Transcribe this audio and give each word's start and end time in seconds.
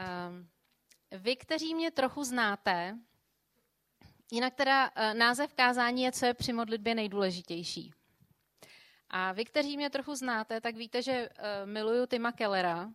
Um, 0.00 0.48
vy, 1.10 1.36
kteří 1.36 1.74
mě 1.74 1.90
trochu 1.90 2.24
znáte, 2.24 2.98
jinak 4.32 4.54
teda 4.54 4.90
uh, 4.90 5.18
název 5.18 5.54
kázání 5.54 6.02
je, 6.02 6.12
co 6.12 6.26
je 6.26 6.34
při 6.34 6.52
modlitbě 6.52 6.94
nejdůležitější. 6.94 7.92
A 9.08 9.32
vy, 9.32 9.44
kteří 9.44 9.76
mě 9.76 9.90
trochu 9.90 10.14
znáte, 10.14 10.60
tak 10.60 10.74
víte, 10.76 11.02
že 11.02 11.28
uh, 11.28 11.44
miluju 11.64 12.06
Tima 12.06 12.32
Kellera. 12.32 12.84
Uh, 12.84 12.92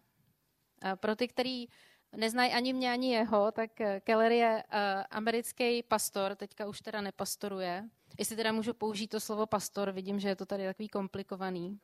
pro 0.95 1.15
ty, 1.15 1.27
kteří 1.27 1.69
neznají 2.15 2.51
ani 2.51 2.73
mě, 2.73 2.91
ani 2.91 3.13
jeho, 3.13 3.51
tak 3.51 3.69
Keller 4.03 4.31
je 4.31 4.63
americký 5.11 5.83
pastor, 5.83 6.35
teďka 6.35 6.67
už 6.67 6.81
teda 6.81 7.01
nepastoruje. 7.01 7.83
Jestli 8.19 8.35
teda 8.35 8.51
můžu 8.51 8.73
použít 8.73 9.07
to 9.07 9.19
slovo 9.19 9.45
pastor, 9.45 9.91
vidím, 9.91 10.19
že 10.19 10.29
je 10.29 10.35
to 10.35 10.45
tady 10.45 10.65
takový 10.65 10.89
komplikovaný. 10.89 11.79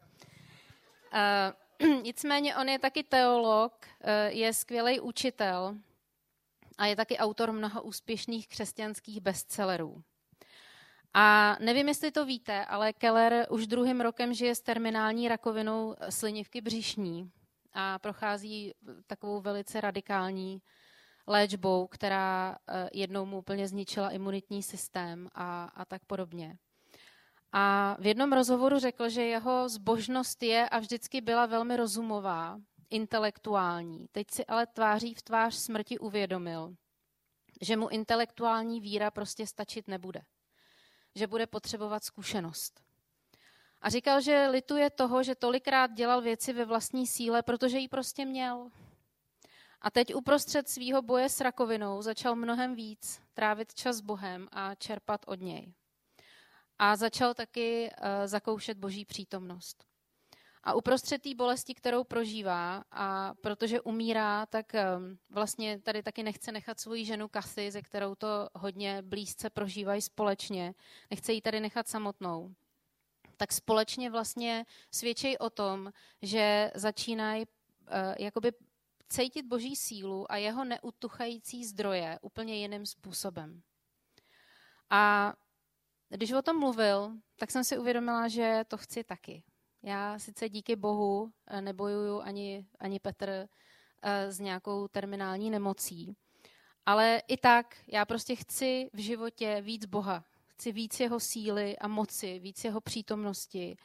Nicméně 2.03 2.55
on 2.55 2.69
je 2.69 2.79
taky 2.79 3.03
teolog, 3.03 3.73
uh, 3.85 4.09
je 4.27 4.53
skvělý 4.53 4.99
učitel 4.99 5.75
a 6.77 6.85
je 6.85 6.95
taky 6.95 7.17
autor 7.17 7.51
mnoha 7.51 7.81
úspěšných 7.81 8.47
křesťanských 8.47 9.21
bestsellerů. 9.21 10.03
A 11.13 11.57
nevím, 11.59 11.87
jestli 11.87 12.11
to 12.11 12.25
víte, 12.25 12.65
ale 12.65 12.93
Keller 12.93 13.47
už 13.49 13.67
druhým 13.67 14.01
rokem 14.01 14.33
žije 14.33 14.55
s 14.55 14.61
terminální 14.61 15.27
rakovinou 15.27 15.95
slinivky 16.09 16.61
břišní 16.61 17.31
a 17.73 17.99
prochází 17.99 18.73
takovou 19.07 19.41
velice 19.41 19.81
radikální 19.81 20.61
léčbou, 21.27 21.87
která 21.87 22.57
eh, 22.69 22.89
jednou 22.93 23.25
mu 23.25 23.37
úplně 23.37 23.67
zničila 23.67 24.09
imunitní 24.09 24.63
systém 24.63 25.29
a, 25.33 25.63
a 25.63 25.85
tak 25.85 26.05
podobně. 26.05 26.57
A 27.51 27.95
v 27.99 28.05
jednom 28.05 28.33
rozhovoru 28.33 28.79
řekl, 28.79 29.09
že 29.09 29.23
jeho 29.23 29.69
zbožnost 29.69 30.43
je 30.43 30.69
a 30.69 30.79
vždycky 30.79 31.21
byla 31.21 31.45
velmi 31.45 31.77
rozumová, 31.77 32.59
intelektuální. 32.89 34.07
Teď 34.11 34.27
si 34.31 34.45
ale 34.45 34.67
tváří 34.67 35.13
v 35.13 35.21
tvář 35.21 35.55
smrti 35.55 35.99
uvědomil, 35.99 36.75
že 37.61 37.77
mu 37.77 37.89
intelektuální 37.89 38.81
víra 38.81 39.11
prostě 39.11 39.47
stačit 39.47 39.87
nebude. 39.87 40.21
Že 41.15 41.27
bude 41.27 41.47
potřebovat 41.47 42.03
zkušenost. 42.03 42.81
A 43.81 43.89
říkal, 43.89 44.21
že 44.21 44.47
lituje 44.47 44.89
toho, 44.89 45.23
že 45.23 45.35
tolikrát 45.35 45.91
dělal 45.93 46.21
věci 46.21 46.53
ve 46.53 46.65
vlastní 46.65 47.07
síle, 47.07 47.43
protože 47.43 47.77
ji 47.77 47.87
prostě 47.87 48.25
měl. 48.25 48.69
A 49.81 49.91
teď 49.91 50.15
uprostřed 50.15 50.69
svého 50.69 51.01
boje 51.01 51.29
s 51.29 51.41
rakovinou 51.41 52.01
začal 52.01 52.35
mnohem 52.35 52.75
víc 52.75 53.21
trávit 53.33 53.73
čas 53.73 53.95
s 53.95 54.01
Bohem 54.01 54.47
a 54.51 54.75
čerpat 54.75 55.21
od 55.27 55.39
něj. 55.41 55.73
A 56.83 56.95
začal 56.95 57.33
taky 57.33 57.89
uh, 57.91 58.27
zakoušet 58.27 58.77
boží 58.77 59.05
přítomnost. 59.05 59.85
A 60.63 60.73
uprostřed 60.73 61.21
té 61.21 61.35
bolesti, 61.35 61.73
kterou 61.73 62.03
prožívá, 62.03 62.83
a 62.91 63.33
protože 63.41 63.81
umírá, 63.81 64.45
tak 64.45 64.73
um, 64.73 65.17
vlastně 65.29 65.79
tady 65.79 66.03
taky 66.03 66.23
nechce 66.23 66.51
nechat 66.51 66.79
svoji 66.79 67.05
ženu 67.05 67.27
Kathy, 67.27 67.71
ze 67.71 67.81
kterou 67.81 68.15
to 68.15 68.49
hodně 68.55 69.01
blízce 69.01 69.49
prožívají 69.49 70.01
společně. 70.01 70.73
Nechce 71.11 71.33
ji 71.33 71.41
tady 71.41 71.59
nechat 71.59 71.87
samotnou. 71.87 72.55
Tak 73.37 73.53
společně 73.53 74.09
vlastně 74.09 74.65
svědčí 74.91 75.37
o 75.37 75.49
tom, 75.49 75.91
že 76.21 76.71
začínají 76.75 77.45
uh, 77.45 77.87
jakoby 78.19 78.51
cítit 79.09 79.45
boží 79.45 79.75
sílu 79.75 80.31
a 80.31 80.37
jeho 80.37 80.65
neutuchající 80.65 81.65
zdroje 81.65 82.19
úplně 82.21 82.55
jiným 82.55 82.85
způsobem. 82.85 83.61
A 84.89 85.33
když 86.11 86.31
o 86.31 86.41
tom 86.41 86.59
mluvil, 86.59 87.11
tak 87.35 87.51
jsem 87.51 87.63
si 87.63 87.77
uvědomila, 87.77 88.27
že 88.27 88.63
to 88.67 88.77
chci 88.77 89.03
taky. 89.03 89.43
Já 89.83 90.19
sice 90.19 90.49
díky 90.49 90.75
Bohu 90.75 91.31
eh, 91.47 91.61
nebojuju 91.61 92.21
ani, 92.21 92.65
ani 92.79 92.99
Petr 92.99 93.47
eh, 94.01 94.31
s 94.31 94.39
nějakou 94.39 94.87
terminální 94.87 95.49
nemocí, 95.49 96.15
ale 96.85 97.21
i 97.27 97.37
tak 97.37 97.77
já 97.87 98.05
prostě 98.05 98.35
chci 98.35 98.89
v 98.93 98.99
životě 98.99 99.61
víc 99.61 99.85
Boha. 99.85 100.25
Chci 100.47 100.71
víc 100.71 100.99
jeho 100.99 101.19
síly 101.19 101.77
a 101.77 101.87
moci, 101.87 102.39
víc 102.39 102.63
jeho 102.63 102.81
přítomnosti 102.81 103.77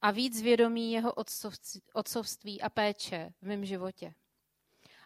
a 0.00 0.10
víc 0.10 0.42
vědomí 0.42 0.92
jeho 0.92 1.14
otcovství 1.94 2.62
a 2.62 2.68
péče 2.68 3.32
v 3.42 3.46
mém 3.46 3.64
životě. 3.64 4.14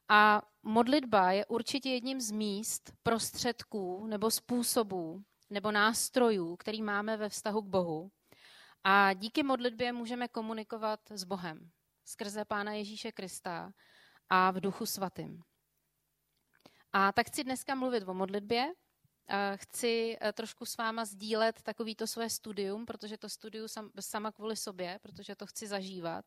A 0.09 0.43
modlitba 0.63 1.33
je 1.33 1.47
určitě 1.47 1.91
jedním 1.91 2.21
z 2.21 2.31
míst, 2.31 2.93
prostředků 3.03 4.07
nebo 4.07 4.31
způsobů 4.31 5.23
nebo 5.53 5.73
nástrojů, 5.73 6.57
který 6.57 6.83
máme 6.83 7.17
ve 7.17 7.29
vztahu 7.29 7.63
k 7.63 7.67
Bohu. 7.67 8.11
A 8.85 9.13
díky 9.13 9.43
modlitbě 9.43 9.93
můžeme 9.93 10.29
komunikovat 10.29 11.01
s 11.11 11.25
Bohem 11.25 11.71
skrze 12.05 12.45
Pána 12.45 12.73
Ježíše 12.73 13.13
Krista 13.13 13.73
a 14.29 14.51
v 14.51 14.61
Duchu 14.61 14.87
Svatým. 14.87 15.43
A 16.93 17.13
tak 17.13 17.27
chci 17.27 17.45
dneska 17.45 17.75
mluvit 17.75 18.09
o 18.09 18.15
modlitbě. 18.15 18.73
Chci 19.57 20.17
eh, 20.21 20.33
trošku 20.33 20.67
s 20.67 20.77
váma 20.77 21.05
sdílet 21.05 21.63
takovýto 21.63 22.07
své 22.07 22.31
studium, 22.31 22.87
protože 22.87 23.19
to 23.19 23.29
studiu 23.29 23.67
sama 24.01 24.33
kvůli 24.33 24.57
sobě, 24.57 24.99
protože 25.03 25.37
to 25.37 25.47
chci 25.47 25.67
zažívat 25.67 26.25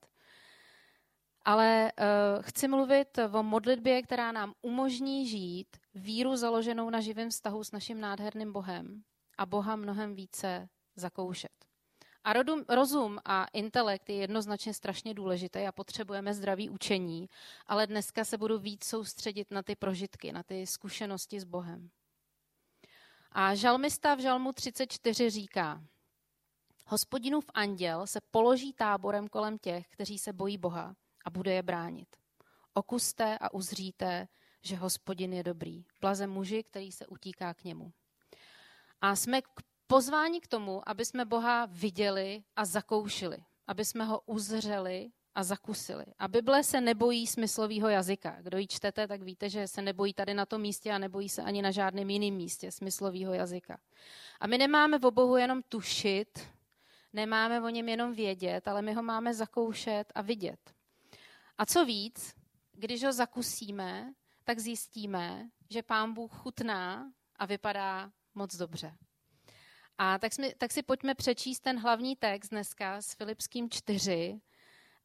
ale 1.45 1.91
uh, 1.99 2.43
chci 2.43 2.67
mluvit 2.67 3.19
o 3.33 3.43
modlitbě, 3.43 4.01
která 4.01 4.31
nám 4.31 4.53
umožní 4.61 5.27
žít 5.27 5.77
víru 5.95 6.35
založenou 6.35 6.89
na 6.89 7.01
živém 7.01 7.29
vztahu 7.29 7.63
s 7.63 7.71
naším 7.71 7.99
nádherným 7.99 8.53
Bohem 8.53 9.03
a 9.37 9.45
Boha 9.45 9.75
mnohem 9.75 10.15
více 10.15 10.69
zakoušet. 10.95 11.51
A 12.23 12.33
rozum 12.69 13.19
a 13.25 13.45
intelekt 13.53 14.09
je 14.09 14.15
jednoznačně 14.15 14.73
strašně 14.73 15.13
důležitý 15.13 15.59
a 15.59 15.71
potřebujeme 15.71 16.33
zdravý 16.33 16.69
učení, 16.69 17.29
ale 17.67 17.87
dneska 17.87 18.25
se 18.25 18.37
budu 18.37 18.59
víc 18.59 18.85
soustředit 18.85 19.51
na 19.51 19.63
ty 19.63 19.75
prožitky, 19.75 20.31
na 20.31 20.43
ty 20.43 20.67
zkušenosti 20.67 21.39
s 21.39 21.43
Bohem. 21.43 21.89
A 23.31 23.55
žalmista 23.55 24.15
v 24.15 24.19
žalmu 24.19 24.51
34 24.51 25.29
říká, 25.29 25.83
Hospodinův 26.87 27.45
anděl 27.53 28.07
se 28.07 28.21
položí 28.31 28.73
táborem 28.73 29.27
kolem 29.27 29.57
těch, 29.57 29.87
kteří 29.89 30.19
se 30.19 30.33
bojí 30.33 30.57
Boha 30.57 30.95
a 31.25 31.29
bude 31.29 31.53
je 31.53 31.63
bránit. 31.63 32.15
Okuste 32.73 33.37
a 33.37 33.53
uzříte, 33.53 34.27
že 34.61 34.75
hospodin 34.75 35.33
je 35.33 35.43
dobrý. 35.43 35.85
Blaze 36.01 36.27
muži, 36.27 36.63
který 36.63 36.91
se 36.91 37.07
utíká 37.07 37.53
k 37.53 37.63
němu. 37.63 37.93
A 39.05 39.15
jsme 39.15 39.41
pozváni 39.87 40.41
k 40.41 40.47
tomu, 40.47 40.89
aby 40.89 41.05
jsme 41.05 41.25
Boha 41.25 41.65
viděli 41.65 42.43
a 42.55 42.65
zakoušili, 42.65 43.37
aby 43.67 43.85
jsme 43.85 44.05
ho 44.05 44.21
uzřeli 44.25 45.11
a 45.35 45.43
zakusili. 45.43 46.05
A 46.19 46.27
Bible 46.27 46.63
se 46.63 46.81
nebojí 46.81 47.27
smyslového 47.27 47.89
jazyka. 47.89 48.37
Kdo 48.41 48.57
ji 48.57 48.67
čtete, 48.67 49.07
tak 49.07 49.21
víte, 49.21 49.49
že 49.49 49.67
se 49.67 49.81
nebojí 49.81 50.13
tady 50.13 50.33
na 50.33 50.45
tom 50.45 50.61
místě 50.61 50.91
a 50.91 50.97
nebojí 50.97 51.29
se 51.29 51.41
ani 51.41 51.61
na 51.61 51.71
žádném 51.71 52.09
jiném 52.09 52.33
místě 52.33 52.71
smyslového 52.71 53.33
jazyka. 53.33 53.79
A 54.39 54.47
my 54.47 54.57
nemáme 54.57 54.99
o 54.99 55.11
Bohu 55.11 55.37
jenom 55.37 55.61
tušit, 55.63 56.39
nemáme 57.13 57.61
o 57.61 57.69
něm 57.69 57.89
jenom 57.89 58.13
vědět, 58.13 58.67
ale 58.67 58.81
my 58.81 58.93
ho 58.93 59.03
máme 59.03 59.33
zakoušet 59.33 60.11
a 60.15 60.21
vidět. 60.21 60.73
A 61.57 61.65
co 61.65 61.85
víc, 61.85 62.33
když 62.71 63.03
ho 63.03 63.13
zakusíme, 63.13 64.13
tak 64.43 64.59
zjistíme, 64.59 65.49
že 65.69 65.83
pán 65.83 66.13
Bůh 66.13 66.31
chutná 66.31 67.11
a 67.35 67.45
vypadá 67.45 68.11
moc 68.35 68.55
dobře. 68.55 68.93
A 69.97 70.19
tak, 70.19 70.33
jsme, 70.33 70.55
tak 70.57 70.71
si 70.71 70.83
pojďme 70.83 71.15
přečíst 71.15 71.59
ten 71.59 71.79
hlavní 71.79 72.15
text 72.15 72.49
dneska 72.49 73.01
s 73.01 73.13
Filipským 73.13 73.69
4, 73.69 74.41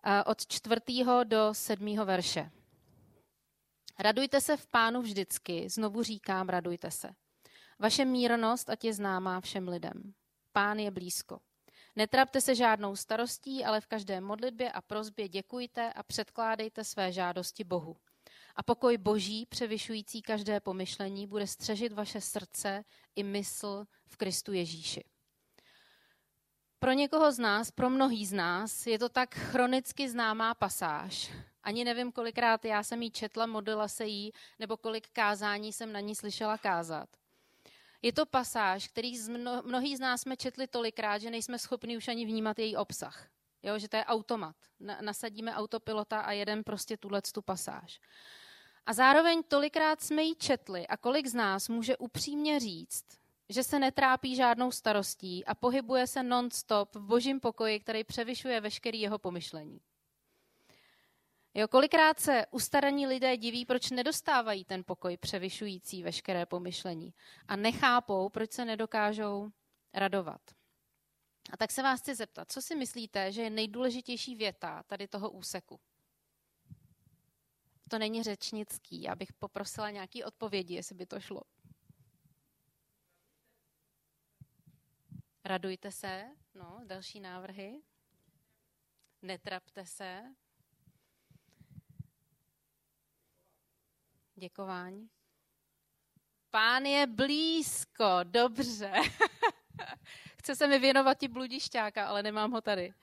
eh, 0.04 0.24
od 0.24 0.46
4. 0.46 1.24
do 1.24 1.54
7. 1.54 2.04
verše. 2.04 2.50
Radujte 3.98 4.41
se 4.41 4.56
v 4.56 4.66
pánu 4.66 5.02
vždycky, 5.02 5.68
znovu 5.68 6.02
říkám, 6.02 6.48
radujte 6.48 6.91
se. 6.91 7.10
Vaše 7.78 8.04
mírnost 8.04 8.70
ať 8.70 8.84
je 8.84 8.92
známá 8.92 9.41
všem 9.41 9.68
lidem. 9.68 10.14
Pán 10.52 10.78
je 10.78 10.91
blízko. 10.91 11.41
Netrapte 11.97 12.41
se 12.41 12.54
žádnou 12.54 12.97
starostí, 12.97 13.64
ale 13.64 13.80
v 13.80 13.86
každé 13.86 14.20
modlitbě 14.20 14.72
a 14.72 14.80
prozbě 14.80 15.28
děkujte 15.28 15.92
a 15.92 16.02
předkládejte 16.02 16.84
své 16.84 17.12
žádosti 17.12 17.64
Bohu. 17.64 17.97
A 18.56 18.62
pokoj 18.62 18.99
boží, 18.99 19.47
převyšující 19.47 20.22
každé 20.22 20.60
pomyšlení, 20.60 21.27
bude 21.27 21.47
střežit 21.47 21.92
vaše 21.92 22.21
srdce 22.21 22.84
i 23.16 23.22
mysl 23.22 23.84
v 24.07 24.16
Kristu 24.16 24.53
Ježíši. 24.53 25.04
Pro 26.78 26.92
někoho 26.92 27.33
z 27.33 27.39
nás, 27.39 27.71
pro 27.71 27.91
mnohý 27.91 28.27
z 28.27 28.33
nás, 28.33 28.86
je 28.86 28.98
to 28.98 29.09
tak 29.09 29.34
chronicky 29.34 30.09
známá 30.09 30.54
pasáž. 30.54 31.33
Ani 31.63 31.84
nevím, 31.84 32.13
kolikrát 32.13 32.65
já 32.65 32.83
jsem 32.83 33.03
jí 33.03 33.10
četla, 33.10 33.47
modlila 33.47 33.89
se 33.89 34.07
jí, 34.07 34.33
nebo 34.59 34.77
kolik 34.77 35.09
kázání 35.10 35.72
jsem 35.72 35.92
na 35.92 36.01
ní 36.01 36.15
slyšela 36.15 36.59
kázat. 36.59 37.09
Je 38.03 38.13
to 38.13 38.27
pasáž, 38.27 38.89
který 38.89 39.19
z 39.19 39.28
mno, 39.28 39.63
mnohý 39.65 39.97
z 39.97 40.01
nás 40.01 40.21
jsme 40.21 40.36
četli 40.36 40.66
tolikrát, 40.66 41.19
že 41.19 41.30
nejsme 41.30 41.59
schopni 41.59 41.97
už 41.97 42.09
ani 42.09 42.27
vnímat 42.27 42.59
její 42.59 42.77
obsah. 42.77 43.28
Jo, 43.63 43.78
že 43.78 43.89
to 43.89 43.97
je 43.97 44.04
automat. 44.04 44.57
Na, 44.80 44.98
nasadíme 45.01 45.54
autopilota 45.54 46.21
a 46.21 46.33
jeden 46.33 46.65
prostě 46.65 46.97
tuhle 46.97 47.22
tu 47.22 47.42
pasáž. 47.42 48.01
A 48.86 48.92
zároveň 48.92 49.42
tolikrát 49.42 50.00
jsme 50.00 50.22
ji 50.22 50.34
četli 50.34 50.86
a 50.86 50.97
kolik 50.97 51.27
z 51.27 51.34
nás 51.34 51.68
může 51.68 51.97
upřímně 51.97 52.60
říct, 52.60 53.04
že 53.48 53.65
se 53.65 53.78
netrápí 53.78 54.36
žádnou 54.36 54.71
starostí 54.71 55.44
a 55.44 55.54
pohybuje 55.54 56.06
se 56.06 56.22
non-stop 56.22 56.94
v 56.94 57.00
božím 57.00 57.41
pokoji, 57.41 57.80
který 57.80 58.04
převyšuje 58.04 58.60
veškerý 58.60 59.00
jeho 59.00 59.18
pomyšlení. 59.18 59.80
Jo, 61.54 61.68
kolikrát 61.68 62.21
se 62.21 62.47
ustaraní 62.50 63.06
lidé 63.06 63.36
diví, 63.36 63.65
proč 63.66 63.91
nedostávají 63.91 64.65
ten 64.65 64.84
pokoj 64.84 65.16
převyšující 65.16 66.03
veškeré 66.03 66.47
pomyšlení 66.47 67.15
a 67.48 67.56
nechápou, 67.56 68.28
proč 68.28 68.53
se 68.53 68.65
nedokážou 68.65 69.50
radovat. 69.94 70.41
A 71.53 71.56
tak 71.56 71.71
se 71.71 71.83
vás 71.83 72.00
chci 72.00 72.15
zeptat, 72.15 72.53
co 72.53 72.62
si 72.62 72.76
myslíte, 72.76 73.33
že 73.33 73.42
je 73.42 73.50
nejdůležitější 73.50 74.34
věta 74.34 74.83
tady 74.83 75.09
toho 75.09 75.30
úseku? 75.30 75.80
To 77.91 77.98
není 77.98 78.22
řečnický, 78.22 79.03
já 79.03 79.15
bych 79.15 79.33
poprosila 79.33 79.91
nějaký 79.91 80.25
odpovědi, 80.25 80.75
jestli 80.75 80.95
by 80.95 81.07
to 81.07 81.21
šlo. 81.21 81.42
Radujte 85.45 85.91
se, 85.91 86.31
no, 86.54 86.81
další 86.84 87.21
návrhy. 87.21 87.83
Netrapte 89.22 89.87
se. 89.87 90.22
Děkování. 94.34 95.10
Pán 96.51 96.84
je 96.84 97.07
blízko, 97.07 98.19
dobře. 98.22 98.93
Chce 100.39 100.57
se 100.57 100.66
mi 100.66 100.78
věnovat 100.78 101.19
ti 101.19 101.28
bludišťáka, 101.28 102.09
ale 102.09 102.22
nemám 102.22 102.51
ho 102.51 102.60
tady. 102.60 102.95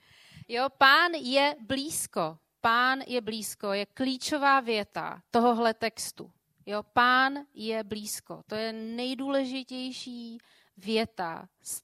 Jo, 0.48 0.68
pán 0.78 1.12
je 1.12 1.56
blízko. 1.60 2.38
Pán 2.68 3.00
je 3.06 3.20
blízko, 3.20 3.72
je 3.72 3.86
klíčová 3.86 4.60
věta 4.60 5.22
tohohle 5.30 5.74
textu. 5.74 6.32
Jo, 6.66 6.82
pán 6.82 7.38
je 7.54 7.84
blízko. 7.84 8.42
To 8.46 8.54
je 8.54 8.72
nejdůležitější 8.72 10.38
věta 10.76 11.48
z, 11.62 11.82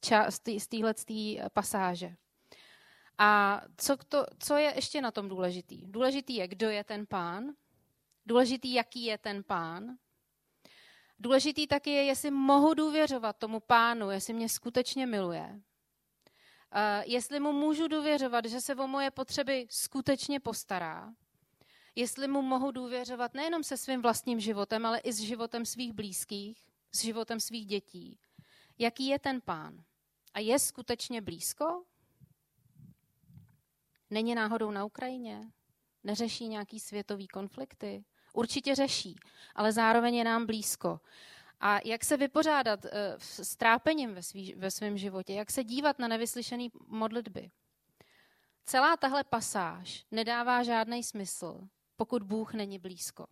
z 0.59 0.67
téhle 0.67 0.95
pasáže. 1.53 2.17
A 3.19 3.61
co, 3.77 3.97
to, 3.97 4.27
co 4.39 4.57
je 4.57 4.73
ještě 4.75 5.01
na 5.01 5.11
tom 5.11 5.29
důležitý? 5.29 5.87
Důležitý 5.87 6.35
je, 6.35 6.49
kdo 6.49 6.71
je 6.71 6.85
ten 6.85 7.07
pán, 7.07 7.45
důležitý, 8.27 8.75
jaký 8.75 9.05
je 9.05 9.19
ten 9.19 9.45
pán, 9.45 9.97
důležitý 11.19 11.67
taky 11.67 11.91
je, 11.91 12.05
jestli 12.05 12.31
mohu 12.31 12.75
důvěřovat 12.75 13.37
tomu 13.37 13.61
pánu, 13.61 14.11
jestli 14.11 14.33
mě 14.33 14.49
skutečně 14.49 15.07
miluje, 15.07 15.61
jestli 17.05 17.41
mu 17.41 17.53
můžu 17.53 17.89
důvěřovat, 17.89 18.45
že 18.45 18.61
se 18.61 18.75
o 18.75 18.87
moje 18.87 19.11
potřeby 19.11 19.67
skutečně 19.71 20.41
postará, 20.41 21.15
jestli 21.95 22.29
mu 22.29 22.43
mohu 22.43 22.71
důvěřovat 22.71 23.35
nejenom 23.35 23.65
se 23.65 23.77
svým 23.77 24.03
vlastním 24.03 24.41
životem, 24.41 24.87
ale 24.87 24.99
i 24.99 25.13
s 25.13 25.21
životem 25.21 25.67
svých 25.67 25.93
blízkých, 25.93 26.67
s 26.93 27.03
životem 27.03 27.41
svých 27.41 27.67
dětí. 27.67 28.19
Jaký 28.79 29.07
je 29.07 29.19
ten 29.19 29.41
pán? 29.41 29.85
A 30.35 30.41
je 30.41 30.59
skutečně 30.59 31.21
blízko? 31.21 31.85
Není 34.11 34.35
náhodou 34.35 34.71
na 34.71 34.85
Ukrajině? 34.85 35.53
Neřeší 36.05 36.49
nějaký 36.49 36.81
světový 36.81 37.29
konflikty? 37.29 38.05
Určitě 38.33 38.75
řeší, 38.75 39.17
ale 39.55 39.73
zároveň 39.73 40.15
je 40.15 40.25
nám 40.25 40.47
blízko. 40.47 41.01
A 41.67 41.81
jak 41.85 42.05
se 42.05 42.17
vypořádat 42.17 42.85
uh, 42.85 42.91
s 43.19 43.57
trápením 43.57 44.15
ve, 44.15 44.23
svý, 44.23 44.55
ve 44.55 44.71
svém 44.71 44.99
životě? 44.99 45.35
Jak 45.35 45.51
se 45.51 45.65
dívat 45.65 45.99
na 45.99 46.09
nevyslyšené 46.09 46.69
modlitby? 46.87 47.51
Celá 48.65 48.97
tahle 48.97 49.25
pasáž 49.25 50.07
nedává 50.11 50.63
žádný 50.63 51.03
smysl, 51.03 51.69
pokud 51.97 52.23
Bůh 52.23 52.55
není 52.55 52.79
blízko. 52.79 53.27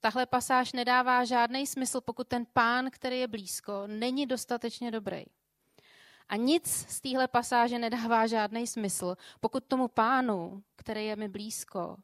Tahle 0.00 0.26
pasáž 0.26 0.72
nedává 0.72 1.24
žádný 1.24 1.66
smysl, 1.66 2.00
pokud 2.00 2.28
ten 2.28 2.46
pán, 2.52 2.90
který 2.90 3.18
je 3.20 3.28
blízko, 3.28 3.86
není 3.86 4.26
dostatečně 4.26 4.90
dobrý. 4.90 5.24
A 6.28 6.36
nic 6.36 6.66
z 6.68 7.00
téhle 7.00 7.28
pasáže 7.28 7.78
nedává 7.78 8.26
žádný 8.26 8.66
smysl, 8.66 9.16
pokud 9.40 9.64
tomu 9.64 9.88
pánu, 9.88 10.62
který 10.76 11.06
je 11.06 11.16
mi 11.16 11.28
blízko, 11.28 11.96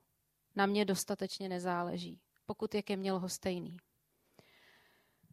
na 0.56 0.66
mě 0.66 0.84
dostatečně 0.84 1.48
nezáleží, 1.48 2.20
pokud 2.46 2.74
je 2.74 2.82
ke 2.82 2.96
mně 2.96 3.12
lhostejný. 3.12 3.76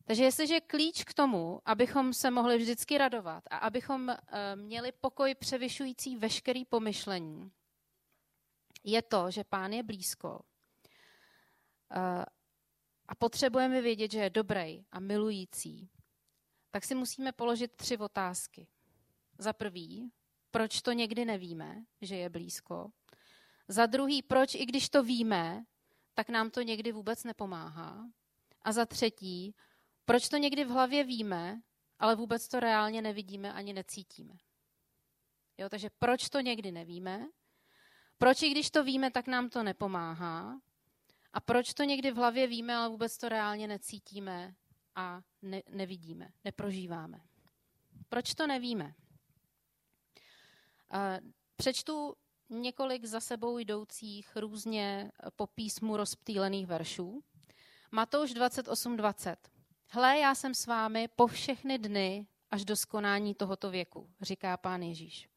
Takže 0.09 0.23
jestliže 0.23 0.59
klíč 0.59 1.03
k 1.03 1.13
tomu, 1.13 1.61
abychom 1.65 2.13
se 2.13 2.31
mohli 2.31 2.57
vždycky 2.57 2.97
radovat 2.97 3.43
a 3.49 3.57
abychom 3.57 4.09
eh, 4.09 4.17
měli 4.55 4.91
pokoj 4.91 5.35
převyšující 5.35 6.15
veškerý 6.15 6.65
pomyšlení, 6.65 7.51
je 8.83 9.01
to, 9.01 9.31
že 9.31 9.43
pán 9.43 9.73
je 9.73 9.83
blízko 9.83 10.41
eh, 11.91 12.25
a 13.07 13.15
potřebujeme 13.15 13.81
vědět, 13.81 14.11
že 14.11 14.19
je 14.19 14.29
dobrý 14.29 14.85
a 14.91 14.99
milující, 14.99 15.89
tak 16.71 16.85
si 16.85 16.95
musíme 16.95 17.31
položit 17.31 17.71
tři 17.75 17.97
otázky. 17.97 18.67
Za 19.37 19.53
prvý, 19.53 20.11
proč 20.51 20.81
to 20.81 20.91
někdy 20.91 21.25
nevíme, 21.25 21.85
že 22.01 22.15
je 22.15 22.29
blízko. 22.29 22.91
Za 23.67 23.85
druhý, 23.85 24.21
proč 24.21 24.55
i 24.55 24.65
když 24.65 24.89
to 24.89 25.03
víme, 25.03 25.65
tak 26.13 26.29
nám 26.29 26.49
to 26.49 26.61
někdy 26.61 26.91
vůbec 26.91 27.23
nepomáhá. 27.23 28.09
A 28.61 28.71
za 28.71 28.85
třetí, 28.85 29.55
proč 30.09 30.29
to 30.29 30.37
někdy 30.37 30.65
v 30.65 30.69
hlavě 30.69 31.03
víme, 31.03 31.61
ale 31.99 32.15
vůbec 32.15 32.47
to 32.47 32.59
reálně 32.59 33.01
nevidíme 33.01 33.53
ani 33.53 33.73
necítíme. 33.73 34.33
Jo, 35.57 35.69
takže 35.69 35.89
proč 35.99 36.29
to 36.29 36.39
někdy 36.39 36.71
nevíme, 36.71 37.27
proč 38.17 38.41
i 38.41 38.49
když 38.49 38.71
to 38.71 38.83
víme, 38.83 39.11
tak 39.11 39.27
nám 39.27 39.49
to 39.49 39.63
nepomáhá 39.63 40.59
a 41.33 41.39
proč 41.39 41.73
to 41.73 41.83
někdy 41.83 42.11
v 42.11 42.15
hlavě 42.15 42.47
víme, 42.47 42.75
ale 42.75 42.89
vůbec 42.89 43.17
to 43.17 43.29
reálně 43.29 43.67
necítíme 43.67 44.55
a 44.95 45.21
ne, 45.41 45.61
nevidíme, 45.69 46.29
neprožíváme. 46.43 47.21
Proč 48.09 48.33
to 48.33 48.47
nevíme? 48.47 48.93
Přečtu 51.55 52.15
několik 52.49 53.05
za 53.05 53.19
sebou 53.19 53.57
jdoucích 53.57 54.35
různě 54.35 55.11
po 55.35 55.47
písmu 55.47 55.97
rozptýlených 55.97 56.67
veršů. 56.67 57.23
Matouš 57.91 58.33
28.20. 58.33 59.58
Hle, 59.91 60.19
já 60.19 60.35
jsem 60.35 60.53
s 60.53 60.65
vámi 60.65 61.07
po 61.15 61.27
všechny 61.27 61.77
dny 61.77 62.27
až 62.51 62.65
do 62.65 62.75
skonání 62.75 63.35
tohoto 63.35 63.69
věku, 63.69 64.09
říká 64.21 64.57
pán 64.57 64.81
Ježíš. 64.81 65.29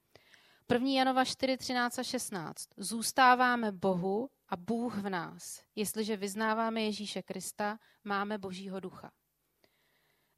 1. 0.73 0.89
Janova 0.89 1.25
4, 1.25 1.57
13 1.57 1.99
a 1.99 2.03
16. 2.03 2.69
Zůstáváme 2.77 3.73
Bohu 3.73 4.31
a 4.49 4.57
Bůh 4.57 4.97
v 4.97 5.09
nás. 5.09 5.63
Jestliže 5.77 6.17
vyznáváme 6.17 6.83
Ježíše 6.83 7.23
Krista, 7.23 7.79
máme 8.05 8.39
Božího 8.39 8.81
ducha. 8.81 9.11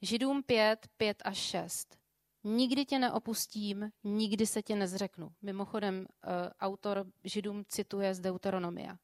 Židům 0.03 0.43
5, 0.43 0.89
5 0.97 1.23
až 1.25 1.39
6. 1.39 1.97
Nikdy 2.45 2.85
tě 2.85 2.99
neopustím, 2.99 3.91
nikdy 4.05 4.47
se 4.47 4.63
tě 4.63 4.77
nezřeknu. 4.77 5.33
Mimochodem, 5.43 5.99
uh, 5.99 6.31
autor 6.61 7.07
Židům 7.25 7.65
cituje 7.69 8.15
z 8.15 8.21
Deuteronomia. 8.21 8.97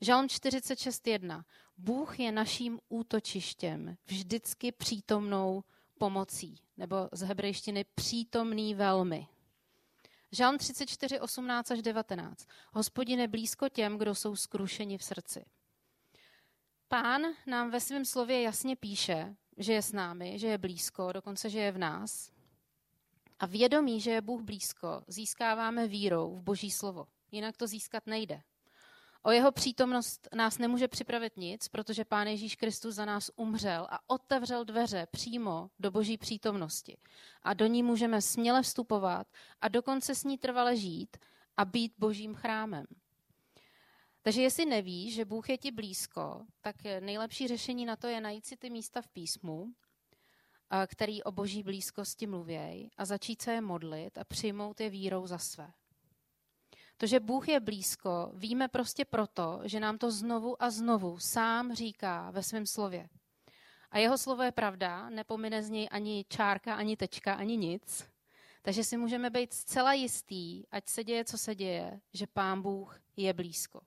Žalm 0.00 0.26
46.1. 0.26 1.44
Bůh 1.76 2.20
je 2.20 2.32
naším 2.32 2.80
útočištěm, 2.88 3.96
vždycky 4.06 4.72
přítomnou 4.72 5.64
pomocí, 5.98 6.60
nebo 6.76 7.08
z 7.12 7.20
hebrejštiny 7.20 7.84
přítomný 7.94 8.74
velmi. 8.74 9.26
Žalm 10.32 10.58
34, 10.58 11.20
18 11.20 11.70
až 11.70 11.82
19. 11.82 12.46
Hospodin 12.72 13.20
je 13.20 13.28
blízko 13.28 13.68
těm, 13.68 13.98
kdo 13.98 14.14
jsou 14.14 14.36
skrušeni 14.36 14.98
v 14.98 15.04
srdci. 15.04 15.44
Pán 16.88 17.22
nám 17.46 17.70
ve 17.70 17.80
svém 17.80 18.04
slově 18.04 18.42
jasně 18.42 18.76
píše, 18.76 19.36
že 19.56 19.72
je 19.72 19.82
s 19.82 19.92
námi, 19.92 20.38
že 20.38 20.46
je 20.46 20.58
blízko, 20.58 21.12
dokonce, 21.12 21.50
že 21.50 21.58
je 21.58 21.72
v 21.72 21.78
nás. 21.78 22.30
A 23.38 23.46
vědomí, 23.46 24.00
že 24.00 24.10
je 24.10 24.20
Bůh 24.20 24.42
blízko, 24.42 25.02
získáváme 25.08 25.88
vírou 25.88 26.36
v 26.36 26.42
Boží 26.42 26.70
slovo. 26.70 27.06
Jinak 27.30 27.56
to 27.56 27.66
získat 27.66 28.06
nejde. 28.06 28.42
O 29.26 29.30
jeho 29.30 29.52
přítomnost 29.52 30.28
nás 30.34 30.58
nemůže 30.58 30.88
připravit 30.88 31.36
nic, 31.36 31.68
protože 31.68 32.04
Pán 32.04 32.26
Ježíš 32.26 32.56
Kristus 32.56 32.94
za 32.94 33.04
nás 33.04 33.30
umřel 33.36 33.86
a 33.90 34.10
otevřel 34.10 34.64
dveře 34.64 35.06
přímo 35.10 35.70
do 35.78 35.90
boží 35.90 36.18
přítomnosti. 36.18 36.98
A 37.42 37.54
do 37.54 37.66
ní 37.66 37.82
můžeme 37.82 38.22
směle 38.22 38.62
vstupovat 38.62 39.26
a 39.60 39.68
dokonce 39.68 40.14
s 40.14 40.24
ní 40.24 40.38
trvale 40.38 40.76
žít 40.76 41.16
a 41.56 41.64
být 41.64 41.92
božím 41.98 42.34
chrámem. 42.34 42.86
Takže 44.22 44.42
jestli 44.42 44.66
nevíš, 44.66 45.14
že 45.14 45.24
Bůh 45.24 45.48
je 45.48 45.58
ti 45.58 45.70
blízko, 45.70 46.46
tak 46.60 46.76
nejlepší 47.00 47.48
řešení 47.48 47.86
na 47.86 47.96
to 47.96 48.06
je 48.06 48.20
najít 48.20 48.46
si 48.46 48.56
ty 48.56 48.70
místa 48.70 49.02
v 49.02 49.08
písmu, 49.08 49.72
který 50.86 51.22
o 51.22 51.32
boží 51.32 51.62
blízkosti 51.62 52.26
mluvějí 52.26 52.90
a 52.96 53.04
začít 53.04 53.42
se 53.42 53.52
je 53.52 53.60
modlit 53.60 54.18
a 54.18 54.24
přijmout 54.24 54.80
je 54.80 54.90
vírou 54.90 55.26
za 55.26 55.38
své. 55.38 55.72
To, 56.96 57.06
že 57.06 57.20
Bůh 57.20 57.48
je 57.48 57.60
blízko, 57.60 58.30
víme 58.34 58.68
prostě 58.68 59.04
proto, 59.04 59.60
že 59.64 59.80
nám 59.80 59.98
to 59.98 60.10
znovu 60.10 60.62
a 60.62 60.70
znovu 60.70 61.18
sám 61.18 61.74
říká 61.74 62.30
ve 62.30 62.42
svém 62.42 62.66
slově. 62.66 63.08
A 63.90 63.98
jeho 63.98 64.18
slovo 64.18 64.42
je 64.42 64.52
pravda, 64.52 65.10
nepomine 65.10 65.62
z 65.62 65.70
něj 65.70 65.88
ani 65.90 66.24
čárka, 66.28 66.74
ani 66.74 66.96
tečka, 66.96 67.34
ani 67.34 67.56
nic. 67.56 68.08
Takže 68.62 68.84
si 68.84 68.96
můžeme 68.96 69.30
být 69.30 69.52
zcela 69.52 69.92
jistý, 69.92 70.64
ať 70.70 70.88
se 70.88 71.04
děje, 71.04 71.24
co 71.24 71.38
se 71.38 71.54
děje, 71.54 72.00
že 72.14 72.26
Pán 72.26 72.62
Bůh 72.62 73.00
je 73.16 73.32
blízko. 73.32 73.80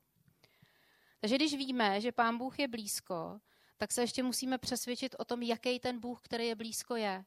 Takže 1.20 1.36
když 1.36 1.54
víme, 1.54 2.02
že 2.02 2.12
Pán 2.12 2.38
Bůh 2.38 2.60
je 2.60 2.68
blízko, 2.68 3.40
tak 3.78 3.92
se 3.92 4.02
ještě 4.02 4.24
musíme 4.24 4.58
přesvědčit 4.58 5.16
o 5.20 5.26
tom, 5.26 5.42
jaký 5.42 5.80
ten 5.80 6.00
Bůh, 6.00 6.22
který 6.22 6.48
je 6.48 6.56
blízko, 6.56 6.96
je. 6.96 7.26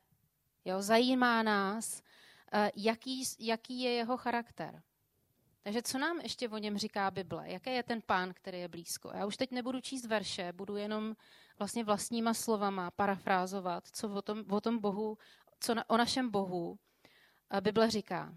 Jo, 0.65 0.83
zajímá 0.83 1.43
nás, 1.43 2.03
eh, 2.53 2.71
jaký, 2.77 3.25
jaký 3.39 3.81
je 3.81 3.91
jeho 3.91 4.17
charakter. 4.17 4.83
Takže 5.63 5.83
co 5.83 5.99
nám 5.99 6.21
ještě 6.21 6.49
o 6.49 6.59
něm 6.59 6.79
říká 6.79 7.11
Bible? 7.11 7.51
Jaký 7.51 7.71
je 7.71 7.83
ten 7.83 8.03
pán, 8.07 8.35
který 8.35 8.61
je 8.61 8.69
blízko? 8.69 9.11
Já 9.15 9.27
už 9.27 9.37
teď 9.37 9.51
nebudu 9.51 9.81
číst 9.81 10.07
verše, 10.07 10.53
budu 10.53 10.77
jenom 10.77 11.17
vlastně 11.59 11.85
vlastníma 11.85 12.35
slovama 12.35 12.91
parafrázovat, 12.91 13.89
co 13.93 14.09
o 14.09 14.23
tom, 14.23 14.45
o 14.51 14.61
tom 14.61 14.79
Bohu, 14.79 15.19
co 15.61 15.75
na, 15.75 15.91
o 15.91 15.97
našem 15.97 16.31
Bohu 16.31 16.79
Bible 17.61 17.91
říká. 17.91 18.35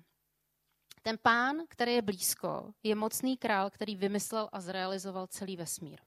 Ten 1.01 1.17
pán, 1.21 1.57
který 1.69 1.93
je 1.93 2.01
blízko, 2.01 2.73
je 2.83 2.95
mocný 2.95 3.37
král, 3.37 3.69
který 3.69 3.95
vymyslel 3.95 4.49
a 4.51 4.61
zrealizoval 4.61 5.27
celý 5.27 5.57
vesmír. 5.57 5.99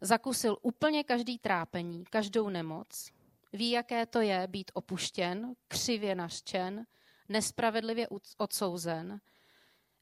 Zakusil 0.00 0.56
úplně 0.62 1.04
každý 1.04 1.38
trápení, 1.38 2.04
každou 2.04 2.48
nemoc, 2.48 3.10
ví, 3.52 3.70
jaké 3.70 4.06
to 4.06 4.20
je 4.20 4.46
být 4.46 4.70
opuštěn, 4.74 5.54
křivě 5.68 6.14
nařčen, 6.14 6.86
nespravedlivě 7.28 8.08
odsouzen, 8.36 9.20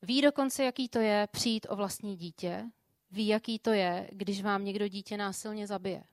ví 0.02 0.20
dokonce, 0.22 0.64
jaký 0.64 0.88
to 0.88 0.98
je 0.98 1.28
přijít 1.32 1.66
o 1.70 1.76
vlastní 1.76 2.16
dítě, 2.16 2.64
ví, 3.10 3.26
jaký 3.26 3.58
to 3.58 3.72
je, 3.72 4.10
když 4.12 4.42
vám 4.42 4.64
někdo 4.64 4.88
dítě 4.88 5.16
násilně 5.16 5.66
zabije. 5.66 6.04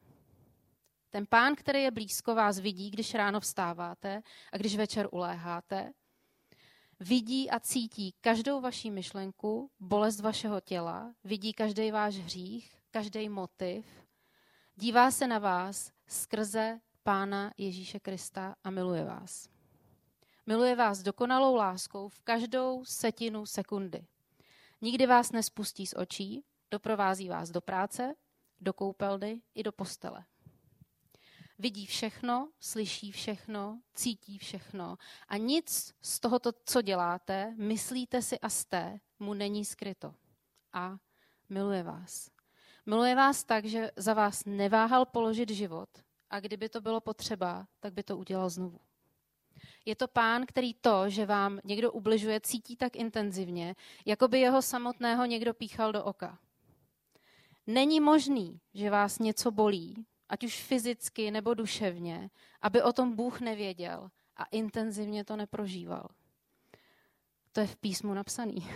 Ten 1.10 1.25
pán, 1.30 1.56
který 1.56 1.84
je 1.84 1.92
blízko, 1.92 2.36
vás 2.36 2.60
vidí, 2.60 2.89
když 2.89 3.13
ráno 3.13 3.39
vstáváte 3.39 4.22
a 4.51 4.58
když 4.58 4.75
večer 4.75 5.08
uléháte. 5.12 5.94
Vidí 7.00 7.50
a 7.50 7.60
cítí 7.60 8.15
každou 8.22 8.62
vaši 8.62 8.92
myšlenku, 8.92 9.72
bolest 9.80 10.20
vašeho 10.20 10.62
těla, 10.62 11.13
vidí 11.24 11.54
každý 11.54 11.92
váš 11.92 12.15
hřích, 12.15 12.77
každý 12.92 13.30
motiv, 13.30 13.86
dívá 14.75 15.12
se 15.12 15.27
na 15.27 15.39
vás 15.39 15.92
skrze 16.08 16.80
Pána 17.04 17.51
Ježíše 17.58 18.00
Krista 18.00 18.56
a 18.63 18.70
miluje 18.70 19.04
vás. 19.04 19.55
Miluje 20.48 20.75
vás 20.75 21.04
dokonalou 21.04 21.56
láskou 21.56 22.10
v 22.10 22.20
každou 22.20 22.86
setinu 22.86 23.46
sekundy. 23.46 24.08
Nikdy 24.82 25.08
vás 25.08 25.32
nespustí 25.32 25.88
z 25.88 25.94
očí, 25.98 26.44
doprovází 26.72 27.30
vás 27.30 27.50
do 27.50 27.62
práce, 27.62 28.16
do 28.60 28.74
koupelny 28.74 29.42
i 29.56 29.64
do 29.64 29.72
postele. 29.72 30.25
Vidí 31.60 31.86
všechno, 31.86 32.52
slyší 32.60 33.12
všechno, 33.12 33.82
cítí 33.94 34.38
všechno 34.38 34.98
a 35.28 35.38
nic 35.38 35.94
z 36.02 36.20
tohoto, 36.20 36.52
co 36.66 36.82
děláte, 36.82 37.56
myslíte 37.58 38.22
si 38.22 38.40
a 38.40 38.50
jste, 38.50 39.00
mu 39.20 39.34
není 39.34 39.66
skryto. 39.66 40.16
A 40.74 40.98
miluje 41.50 41.84
vás. 41.84 42.30
Miluje 42.86 43.16
vás 43.16 43.44
tak, 43.44 43.66
že 43.66 43.92
za 43.96 44.14
vás 44.14 44.46
neváhal 44.46 45.06
položit 45.06 45.50
život 45.50 45.90
a 46.30 46.40
kdyby 46.40 46.70
to 46.70 46.82
bylo 46.82 47.02
potřeba, 47.02 47.68
tak 47.80 47.94
by 47.94 48.04
to 48.04 48.18
udělal 48.18 48.50
znovu. 48.50 48.80
Je 49.86 49.96
to 49.96 50.08
pán, 50.08 50.46
který 50.46 50.74
to, 50.74 51.10
že 51.10 51.25
vám 51.25 51.60
někdo 51.63 51.92
ubližuje, 51.92 52.39
cítí 52.42 52.75
tak 52.75 52.96
intenzivně, 52.96 53.75
jako 54.06 54.27
by 54.27 54.39
jeho 54.39 54.62
samotného 54.62 55.25
někdo 55.25 55.54
píchal 55.54 55.92
do 55.92 56.04
oka. 56.04 56.39
Není 57.68 58.00
možný, 58.00 58.60
že 58.74 58.89
vás 58.89 59.20
něco 59.20 59.51
bolí, 59.51 60.06
ať 60.30 60.44
už 60.44 60.63
fyzicky 60.63 61.32
nebo 61.32 61.54
duševně, 61.54 62.30
aby 62.62 62.82
o 62.82 62.94
tom 62.94 63.15
Bůh 63.15 63.42
nevěděl 63.42 64.10
a 64.38 64.44
intenzivně 64.46 65.24
to 65.24 65.36
neprožíval. 65.36 66.08
To 67.51 67.60
je 67.60 67.68
v 67.68 67.75
písmu 67.75 68.13
napsaný. 68.13 68.68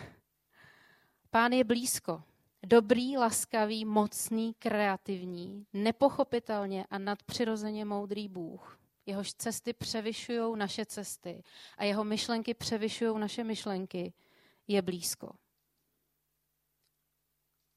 Pán 1.29 1.51
je 1.51 1.63
blízko. 1.63 2.23
Dobrý, 2.63 3.17
laskavý, 3.17 3.85
mocný, 3.85 4.53
kreativní, 4.59 5.65
nepochopitelně 5.73 6.85
a 6.89 6.97
nadpřirozeně 6.97 7.85
moudrý 7.85 8.27
Bůh. 8.27 8.78
Jehož 9.09 9.33
cesty 9.33 9.73
převyšují 9.73 10.57
naše 10.57 10.85
cesty 10.85 11.43
a 11.77 11.83
jeho 11.83 12.03
myšlenky 12.03 12.53
převyšují 12.53 13.19
naše 13.19 13.43
myšlenky, 13.43 14.13
je 14.67 14.81
blízko. 14.81 15.35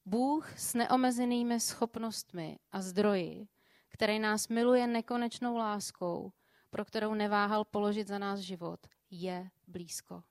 Bůh 0.04 0.58
s 0.58 0.74
neomezenými 0.74 1.60
schopnostmi 1.60 2.58
a 2.72 2.82
zdroji 2.82 3.48
který 3.92 4.18
nás 4.18 4.48
miluje 4.48 4.86
nekonečnou 4.86 5.56
láskou, 5.56 6.32
pro 6.70 6.84
kterou 6.84 7.14
neváhal 7.14 7.64
položit 7.64 8.08
za 8.08 8.18
nás 8.18 8.40
život, 8.40 8.86
je 9.10 9.50
blízko. 9.66 10.22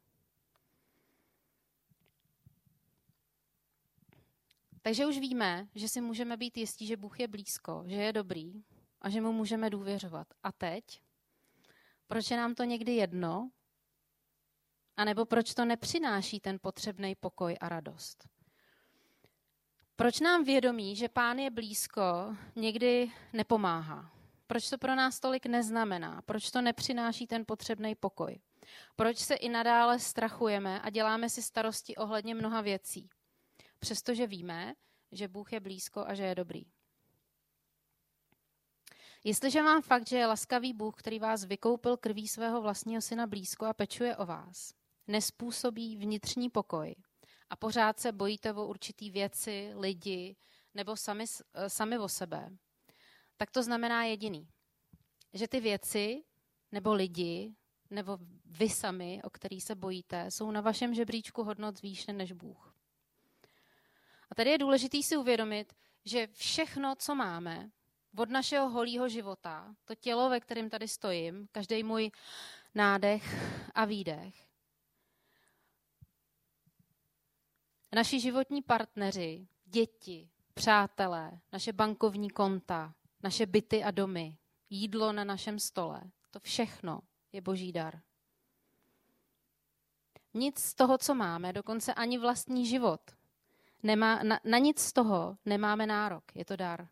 Takže 4.82 5.06
už 5.06 5.18
víme, 5.20 5.68
že 5.76 5.90
si 5.90 6.02
můžeme 6.02 6.38
být 6.38 6.58
jistí, 6.58 6.88
že 6.88 6.98
Bůh 6.98 7.20
je 7.20 7.28
blízko, 7.28 7.84
že 7.88 7.96
je 7.96 8.14
dobrý 8.14 8.64
a 9.02 9.10
že 9.10 9.22
mu 9.22 9.34
můžeme 9.34 9.70
důvěřovat. 9.70 10.28
A 10.44 10.52
teď? 10.52 10.84
Proč 12.08 12.32
je 12.32 12.38
nám 12.38 12.56
to 12.56 12.64
někdy 12.64 12.96
jedno? 12.96 13.52
A 14.98 15.06
nebo 15.06 15.26
proč 15.26 15.54
to 15.54 15.66
nepřináší 15.66 16.40
ten 16.40 16.60
potřebný 16.62 17.16
pokoj 17.16 17.58
a 17.62 17.70
radost? 17.70 18.30
Proč 19.96 20.20
nám 20.20 20.44
vědomí, 20.44 20.96
že 20.96 21.10
pán 21.10 21.40
je 21.40 21.50
blízko, 21.50 22.36
někdy 22.56 23.12
nepomáhá? 23.34 24.12
Proč 24.48 24.70
to 24.70 24.78
pro 24.78 24.96
nás 24.96 25.20
tolik 25.20 25.46
neznamená? 25.46 26.22
Proč 26.22 26.52
to 26.52 26.62
nepřináší 26.62 27.28
ten 27.28 27.46
potřebný 27.46 27.96
pokoj? 27.96 28.40
Proč 28.96 29.18
se 29.18 29.36
i 29.36 29.50
nadále 29.50 30.00
strachujeme 30.00 30.82
a 30.82 30.90
děláme 30.90 31.30
si 31.30 31.42
starosti 31.42 31.96
ohledně 31.96 32.36
mnoha 32.36 32.62
věcí? 32.62 33.10
Přestože 33.80 34.28
víme, 34.28 34.74
že 35.12 35.28
Bůh 35.28 35.54
je 35.54 35.60
blízko 35.60 36.06
a 36.08 36.14
že 36.14 36.24
je 36.24 36.36
dobrý. 36.36 36.66
Jestliže 39.24 39.62
mám 39.62 39.82
fakt, 39.82 40.08
že 40.08 40.18
je 40.18 40.26
laskavý 40.26 40.74
Bůh, 40.74 40.96
který 40.98 41.20
vás 41.20 41.46
vykoupil 41.46 41.98
krví 41.98 42.28
svého 42.28 42.62
vlastního 42.62 43.02
syna 43.02 43.28
blízko 43.28 43.66
a 43.66 43.74
pečuje 43.74 44.18
o 44.18 44.26
vás, 44.26 44.74
nespůsobí 45.08 45.98
vnitřní 45.98 46.50
pokoj, 46.50 46.96
a 47.50 47.56
pořád 47.56 48.00
se 48.00 48.12
bojíte 48.12 48.54
o 48.54 48.68
určitý 48.68 49.12
věci, 49.12 49.72
lidi 49.76 50.36
nebo 50.74 50.96
sami, 50.96 51.26
eh, 51.54 51.70
sami 51.70 52.00
o 52.00 52.10
sebe, 52.10 52.50
tak 53.38 53.52
to 53.52 53.64
znamená 53.64 54.04
jediný. 54.04 54.48
Že 55.34 55.48
ty 55.48 55.60
věci 55.60 56.24
nebo 56.72 56.94
lidi 56.94 57.56
nebo 57.90 58.18
vy 58.46 58.70
sami, 58.70 59.22
o 59.24 59.30
který 59.30 59.62
se 59.62 59.76
bojíte, 59.76 60.32
jsou 60.32 60.52
na 60.52 60.62
vašem 60.62 60.94
žebříčku 60.94 61.44
hodnot 61.44 61.82
výše 61.82 62.14
než 62.14 62.32
Bůh. 62.32 62.76
A 64.30 64.36
tady 64.36 64.50
je 64.50 64.58
důležité 64.58 65.04
si 65.04 65.18
uvědomit, 65.18 65.74
že 66.06 66.28
všechno, 66.28 66.96
co 66.96 67.16
máme, 67.16 67.72
od 68.18 68.30
našeho 68.30 68.70
holího 68.70 69.10
života, 69.10 69.76
to 69.86 69.96
tělo, 69.96 70.30
ve 70.30 70.40
kterém 70.40 70.70
tady 70.70 70.88
stojím, 70.88 71.48
každý 71.52 71.84
můj 71.84 72.12
nádech 72.76 73.24
a 73.76 73.86
výdech, 73.86 74.52
Naši 77.96 78.20
životní 78.20 78.62
partneři, 78.62 79.48
děti, 79.66 80.30
přátelé, 80.54 81.40
naše 81.52 81.74
bankovní 81.74 82.30
konta, 82.30 82.94
naše 83.24 83.46
byty 83.46 83.84
a 83.84 83.92
domy, 83.92 84.38
jídlo 84.70 85.14
na 85.14 85.24
našem 85.24 85.60
stole, 85.60 86.02
to 86.32 86.40
všechno 86.40 87.02
je 87.32 87.42
boží 87.42 87.72
dar. 87.72 88.02
Nic 90.34 90.60
z 90.60 90.74
toho, 90.74 90.98
co 90.98 91.16
máme, 91.16 91.54
dokonce 91.54 91.94
ani 91.94 92.18
vlastní 92.18 92.66
život, 92.66 93.02
nemá, 93.84 94.24
na, 94.24 94.40
na 94.44 94.58
nic 94.58 94.80
z 94.80 94.94
toho 94.94 95.38
nemáme 95.46 95.86
nárok, 95.86 96.24
je 96.36 96.46
to 96.46 96.56
dar. 96.56 96.88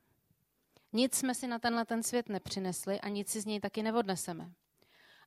Nic 0.94 1.16
jsme 1.16 1.36
si 1.36 1.48
na 1.48 1.60
tenhle 1.60 1.86
ten 1.86 2.04
svět 2.04 2.30
nepřinesli 2.30 3.00
a 3.00 3.10
nic 3.10 3.30
si 3.30 3.42
z 3.42 3.46
něj 3.46 3.60
taky 3.60 3.84
neodneseme. 3.84 4.52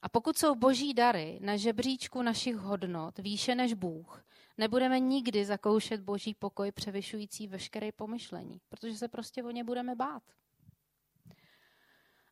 A 0.02 0.08
pokud 0.08 0.38
jsou 0.38 0.54
boží 0.54 0.94
dary 0.94 1.38
na 1.42 1.56
žebříčku 1.56 2.22
našich 2.22 2.56
hodnot 2.56 3.18
výše 3.18 3.54
než 3.54 3.74
Bůh, 3.74 4.24
nebudeme 4.58 5.00
nikdy 5.00 5.44
zakoušet 5.44 6.00
boží 6.00 6.34
pokoj 6.34 6.72
převyšující 6.72 7.48
veškeré 7.48 7.92
pomyšlení, 7.92 8.60
protože 8.68 8.96
se 8.96 9.08
prostě 9.08 9.42
o 9.42 9.50
ně 9.50 9.64
budeme 9.64 9.94
bát. 9.94 10.22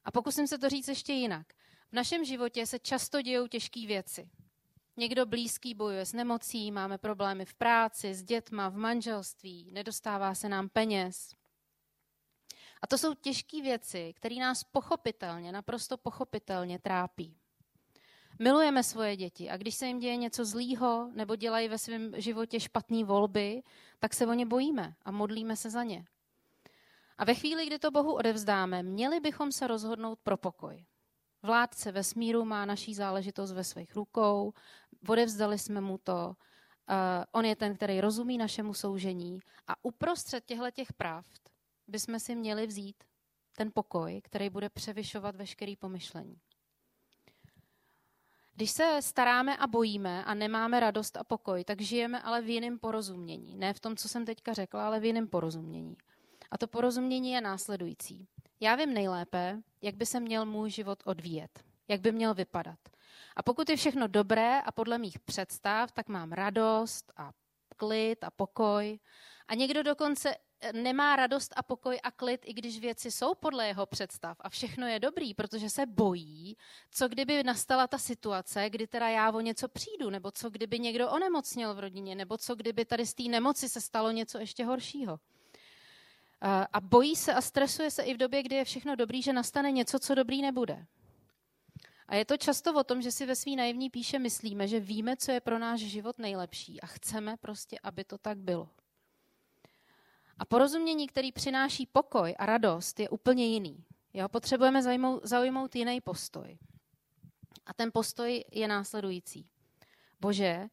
A 0.05 0.11
pokusím 0.11 0.47
se 0.47 0.59
to 0.59 0.69
říct 0.69 0.89
ještě 0.89 1.13
jinak. 1.13 1.47
V 1.91 1.93
našem 1.93 2.25
životě 2.25 2.67
se 2.67 2.79
často 2.79 3.23
dějou 3.23 3.47
těžké 3.47 3.87
věci. 3.87 4.31
Někdo 4.97 5.27
blízký 5.27 5.75
bojuje 5.75 6.07
s 6.07 6.13
nemocí, 6.13 6.73
máme 6.73 6.99
problémy 6.99 7.45
v 7.45 7.55
práci, 7.55 8.15
s 8.15 8.23
dětma, 8.23 8.69
v 8.69 8.77
manželství, 8.77 9.71
nedostává 9.73 10.35
se 10.35 10.49
nám 10.49 10.69
peněz. 10.69 11.39
A 12.83 12.87
to 12.87 12.99
jsou 12.99 13.15
těžké 13.15 13.63
věci, 13.63 14.13
které 14.17 14.37
nás 14.37 14.65
pochopitelně, 14.65 15.53
naprosto 15.53 15.97
pochopitelně 15.97 16.79
trápí. 16.79 17.37
Milujeme 18.39 18.83
svoje 18.83 19.17
děti 19.17 19.51
a 19.51 19.57
když 19.57 19.75
se 19.75 19.87
jim 19.87 19.99
děje 19.99 20.17
něco 20.17 20.45
zlýho 20.45 21.11
nebo 21.15 21.37
dělají 21.37 21.69
ve 21.69 21.79
svém 21.79 22.13
životě 22.17 22.61
špatné 22.61 23.05
volby, 23.05 23.63
tak 23.99 24.15
se 24.15 24.27
o 24.27 24.33
ně 24.33 24.47
bojíme 24.47 24.95
a 25.05 25.11
modlíme 25.11 25.57
se 25.57 25.71
za 25.71 25.83
ně. 25.83 26.05
A 27.19 27.25
ve 27.25 27.35
chvíli, 27.35 27.67
kdy 27.67 27.79
to 27.79 27.91
Bohu 27.91 28.15
odevzdáme, 28.15 28.83
měli 28.83 29.21
bychom 29.21 29.53
se 29.53 29.67
rozhodnout 29.67 30.19
pro 30.23 30.37
pokoj. 30.37 30.85
Vládce 31.43 31.93
vesmíru 31.93 32.45
má 32.45 32.65
naší 32.65 32.95
záležitost 32.95 33.53
ve 33.53 33.65
svých 33.65 33.97
rukou, 33.97 34.53
odevzdali 35.09 35.59
jsme 35.59 35.81
mu 35.81 35.99
to, 35.99 36.27
uh, 36.27 36.35
on 37.33 37.45
je 37.45 37.57
ten, 37.57 37.77
který 37.77 38.01
rozumí 38.01 38.39
našemu 38.39 38.75
soužení 38.75 39.41
a 39.67 39.85
uprostřed 39.85 40.45
těchto 40.45 40.71
těch 40.71 40.93
pravd 40.93 41.50
bychom 41.90 42.20
si 42.20 42.35
měli 42.35 42.66
vzít 42.66 43.04
ten 43.56 43.70
pokoj, 43.75 44.20
který 44.25 44.50
bude 44.50 44.68
převyšovat 44.68 45.37
veškerý 45.37 45.76
pomyšlení. 45.76 46.40
Když 48.54 48.70
se 48.70 49.02
staráme 49.02 49.56
a 49.56 49.66
bojíme 49.66 50.25
a 50.25 50.35
nemáme 50.35 50.80
radost 50.80 51.16
a 51.16 51.25
pokoj, 51.25 51.64
tak 51.64 51.80
žijeme 51.80 52.23
ale 52.23 52.42
v 52.42 52.49
jiném 52.49 52.78
porozumění. 52.78 53.56
Ne 53.56 53.75
v 53.75 53.80
tom, 53.80 53.97
co 53.97 54.09
jsem 54.09 54.25
teďka 54.25 54.52
řekla, 54.52 54.87
ale 54.87 55.00
v 55.00 55.04
jiném 55.04 55.28
porozumění. 55.28 55.97
A 56.50 56.59
to 56.59 56.66
porozumění 56.66 57.32
je 57.32 57.40
následující. 57.40 58.28
Já 58.61 58.75
vím 58.75 58.94
nejlépe, 58.94 59.62
jak 59.82 59.94
by 59.94 60.06
se 60.06 60.20
měl 60.20 60.47
můj 60.47 60.70
život 60.70 61.02
odvíjet, 61.06 61.64
jak 61.88 62.00
by 62.00 62.12
měl 62.12 62.35
vypadat. 62.35 62.78
A 63.37 63.42
pokud 63.42 63.70
je 63.70 63.76
všechno 63.76 64.09
dobré 64.09 64.61
a 64.61 64.73
podle 64.73 64.99
mých 64.99 65.18
představ, 65.18 65.92
tak 65.92 66.09
mám 66.09 66.32
radost 66.32 67.12
a 67.16 67.32
klid 67.76 68.25
a 68.25 68.30
pokoj. 68.30 68.99
A 69.50 69.54
někdo 69.54 69.83
dokonce 69.83 70.37
eh, 70.61 70.73
nemá 70.73 71.16
radost 71.16 71.52
a 71.57 71.62
pokoj 71.62 72.00
a 72.02 72.11
klid, 72.11 72.40
i 72.45 72.52
když 72.52 72.80
věci 72.80 73.11
jsou 73.11 73.35
podle 73.35 73.66
jeho 73.66 73.87
představ 73.87 74.37
a 74.40 74.49
všechno 74.49 74.87
je 74.87 75.00
dobrý, 75.00 75.35
protože 75.35 75.71
se 75.71 75.87
bojí, 75.87 76.57
co 76.90 77.09
kdyby 77.09 77.42
nastala 77.45 77.87
ta 77.87 77.99
situace, 77.99 78.71
kdy 78.71 78.87
teda 78.87 79.09
já 79.09 79.33
o 79.33 79.40
něco 79.40 79.69
přijdu, 79.69 80.11
nebo 80.11 80.30
co 80.30 80.50
kdyby 80.50 80.78
někdo 80.78 81.11
onemocněl 81.11 81.75
v 81.75 81.78
rodině, 81.78 82.14
nebo 82.14 82.38
co 82.38 82.54
kdyby 82.54 82.85
tady 82.85 83.07
z 83.07 83.14
té 83.14 83.23
nemoci 83.23 83.69
se 83.69 83.80
stalo 83.80 84.11
něco 84.11 84.38
ještě 84.38 84.64
horšího. 84.64 85.21
A 86.73 86.80
bojí 86.80 87.16
se 87.16 87.35
a 87.35 87.40
stresuje 87.40 87.90
se 87.90 88.02
i 88.02 88.14
v 88.14 88.16
době, 88.16 88.42
kdy 88.42 88.57
je 88.57 88.64
všechno 88.64 88.97
dobrý, 88.97 89.23
že 89.23 89.33
nastane 89.33 89.71
něco, 89.71 89.99
co 89.99 90.14
dobrý 90.14 90.42
nebude. 90.42 90.87
A 92.09 92.14
je 92.14 92.25
to 92.25 92.37
často 92.37 92.75
o 92.75 92.85
tom, 92.85 93.02
že 93.02 93.12
si 93.12 93.26
ve 93.26 93.37
svý 93.37 93.57
naivní 93.57 93.90
píše 93.90 94.19
myslíme, 94.19 94.69
že 94.69 94.80
víme, 94.80 95.16
co 95.16 95.33
je 95.33 95.40
pro 95.40 95.59
náš 95.59 95.80
život 95.80 96.19
nejlepší 96.19 96.80
a 96.80 96.87
chceme 96.87 97.37
prostě, 97.37 97.78
aby 97.83 98.04
to 98.04 98.19
tak 98.19 98.38
bylo. 98.38 98.69
A 100.40 100.44
porozumění, 100.44 101.06
který 101.06 101.32
přináší 101.32 101.87
pokoj 101.87 102.35
a 102.38 102.47
radost, 102.47 103.00
je 103.00 103.09
úplně 103.09 103.47
jiný. 103.47 103.85
Jo, 104.14 104.28
potřebujeme 104.28 104.82
zaujmout, 104.82 105.26
zaujmout 105.26 105.76
jiný 105.76 106.00
postoj. 106.00 106.59
A 107.66 107.75
ten 107.75 107.90
postoj 107.92 108.44
je 108.52 108.68
následující. 108.68 109.49
Bože, 110.20 110.68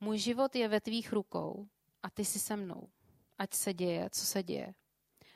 můj 0.00 0.18
život 0.18 0.56
je 0.56 0.68
ve 0.68 0.80
tvých 0.80 1.12
rukou 1.12 1.68
a 2.02 2.10
ty 2.10 2.24
jsi 2.24 2.38
se 2.38 2.56
mnou. 2.56 2.88
Ať 3.38 3.54
se 3.54 3.74
děje, 3.74 4.10
co 4.10 4.26
se 4.26 4.42
děje. 4.42 4.74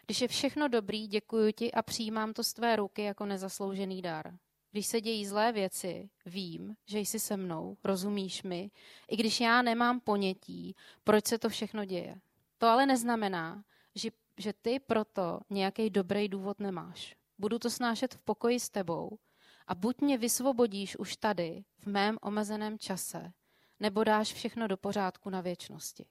Když 0.06 0.20
je 0.20 0.28
všechno 0.28 0.68
dobrý, 0.68 1.06
děkuji 1.06 1.52
ti 1.52 1.72
a 1.72 1.82
přijímám 1.82 2.32
to 2.32 2.44
z 2.44 2.52
tvé 2.52 2.76
ruky 2.76 3.02
jako 3.02 3.26
nezasloužený 3.26 4.02
dar. 4.02 4.34
Když 4.70 4.86
se 4.86 5.00
dějí 5.00 5.26
zlé 5.26 5.52
věci, 5.52 6.10
vím, 6.26 6.76
že 6.86 6.98
jsi 6.98 7.20
se 7.20 7.36
mnou, 7.36 7.76
rozumíš 7.84 8.42
mi, 8.42 8.70
i 9.08 9.16
když 9.16 9.40
já 9.40 9.62
nemám 9.62 10.00
ponětí, 10.00 10.76
proč 11.04 11.26
se 11.26 11.38
to 11.38 11.48
všechno 11.48 11.84
děje. 11.84 12.20
To 12.60 12.66
ale 12.66 12.86
neznamená, 12.86 13.64
že, 13.94 14.10
že 14.36 14.52
ty 14.52 14.80
proto 14.80 15.40
nějaký 15.50 15.90
dobrý 15.90 16.28
důvod 16.28 16.60
nemáš. 16.60 17.16
Budu 17.38 17.58
to 17.58 17.70
snášet 17.70 18.14
v 18.14 18.18
pokoji 18.18 18.60
s 18.60 18.70
tebou 18.70 19.18
a 19.66 19.74
buď 19.74 20.00
mě 20.00 20.18
vysvobodíš 20.18 20.96
už 20.96 21.16
tady, 21.16 21.64
v 21.78 21.86
mém 21.86 22.18
omezeném 22.22 22.78
čase, 22.78 23.32
nebo 23.80 24.04
dáš 24.04 24.32
všechno 24.32 24.68
do 24.68 24.76
pořádku 24.76 25.30
na 25.30 25.40
věčnosti. 25.40 26.06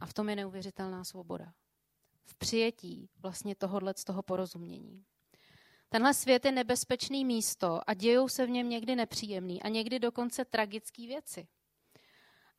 A 0.00 0.06
v 0.06 0.14
tom 0.14 0.28
je 0.28 0.36
neuvěřitelná 0.36 1.04
svoboda. 1.04 1.52
V 2.24 2.34
přijetí 2.34 3.10
vlastně 3.18 3.54
tohohle 3.54 3.94
z 3.96 4.04
toho 4.04 4.22
porozumění. 4.22 5.04
Tenhle 5.88 6.14
svět 6.14 6.44
je 6.44 6.52
nebezpečný 6.52 7.24
místo 7.24 7.80
a 7.86 7.94
dějou 7.94 8.28
se 8.28 8.46
v 8.46 8.50
něm 8.50 8.68
někdy 8.68 8.96
nepříjemný 8.96 9.62
a 9.62 9.68
někdy 9.68 9.98
dokonce 9.98 10.44
tragické 10.44 11.06
věci. 11.06 11.48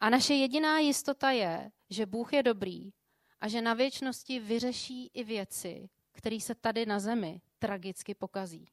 A 0.01 0.09
naše 0.09 0.33
jediná 0.33 0.79
jistota 0.79 1.31
je, 1.31 1.71
že 1.89 2.05
Bůh 2.05 2.33
je 2.33 2.43
dobrý 2.43 2.91
a 3.39 3.47
že 3.47 3.61
na 3.61 3.73
věčnosti 3.73 4.39
vyřeší 4.39 5.07
i 5.13 5.23
věci, 5.23 5.89
které 6.11 6.39
se 6.39 6.55
tady 6.55 6.85
na 6.85 6.99
zemi 6.99 7.41
tragicky 7.59 8.15
pokazí. 8.15 8.67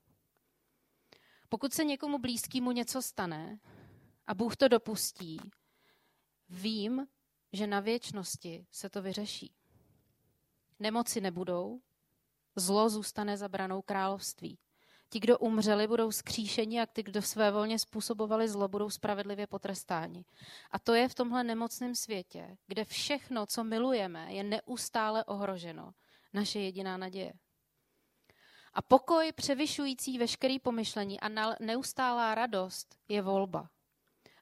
Pokud 1.48 1.74
se 1.74 1.84
někomu 1.84 2.18
blízkému 2.18 2.72
něco 2.72 3.02
stane 3.02 3.58
a 4.26 4.34
Bůh 4.34 4.56
to 4.56 4.68
dopustí, 4.68 5.38
vím, 6.48 7.06
že 7.52 7.66
na 7.66 7.80
věčnosti 7.80 8.66
se 8.70 8.90
to 8.90 9.02
vyřeší. 9.02 9.54
Nemoci 10.78 11.20
nebudou, 11.20 11.80
zlo 12.56 12.90
zůstane 12.90 13.36
za 13.36 13.48
branou 13.48 13.82
království. 13.82 14.58
Ti, 15.10 15.20
kdo 15.20 15.38
umřeli, 15.38 15.86
budou 15.86 16.12
skříšeni 16.12 16.80
a 16.80 16.86
ty, 16.86 17.02
kdo 17.02 17.22
své 17.22 17.50
volně 17.50 17.78
způsobovali 17.78 18.48
zlo, 18.48 18.68
budou 18.68 18.90
spravedlivě 18.90 19.46
potrestáni. 19.46 20.24
A 20.70 20.78
to 20.78 20.94
je 20.94 21.08
v 21.08 21.14
tomhle 21.14 21.44
nemocném 21.44 21.94
světě, 21.94 22.56
kde 22.66 22.84
všechno, 22.84 23.46
co 23.46 23.64
milujeme, 23.64 24.34
je 24.34 24.44
neustále 24.44 25.24
ohroženo. 25.24 25.92
Naše 26.32 26.60
jediná 26.60 26.96
naděje. 26.96 27.32
A 28.74 28.82
pokoj 28.82 29.32
převyšující 29.32 30.18
veškerý 30.18 30.58
pomyšlení 30.58 31.20
a 31.20 31.54
neustálá 31.60 32.34
radost 32.34 32.96
je 33.08 33.22
volba. 33.22 33.70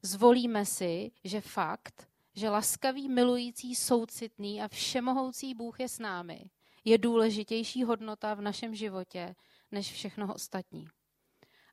Zvolíme 0.02 0.64
si, 0.64 1.10
že 1.24 1.40
fakt, 1.40 2.08
že 2.34 2.50
laskavý, 2.50 3.08
milující, 3.08 3.74
soucitný 3.74 4.62
a 4.62 4.68
všemohoucí 4.68 5.54
Bůh 5.54 5.80
je 5.80 5.88
s 5.88 5.98
námi, 5.98 6.50
je 6.84 6.98
důležitější 6.98 7.84
hodnota 7.84 8.34
v 8.34 8.40
našem 8.40 8.74
životě 8.74 9.34
než 9.70 9.92
všechno 9.92 10.34
ostatní. 10.34 10.88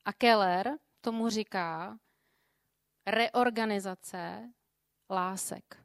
A 0.06 0.14
Keller 0.14 0.78
tomu 1.02 1.30
říká 1.30 1.98
reorganizace 3.06 4.54
lásek, 5.10 5.84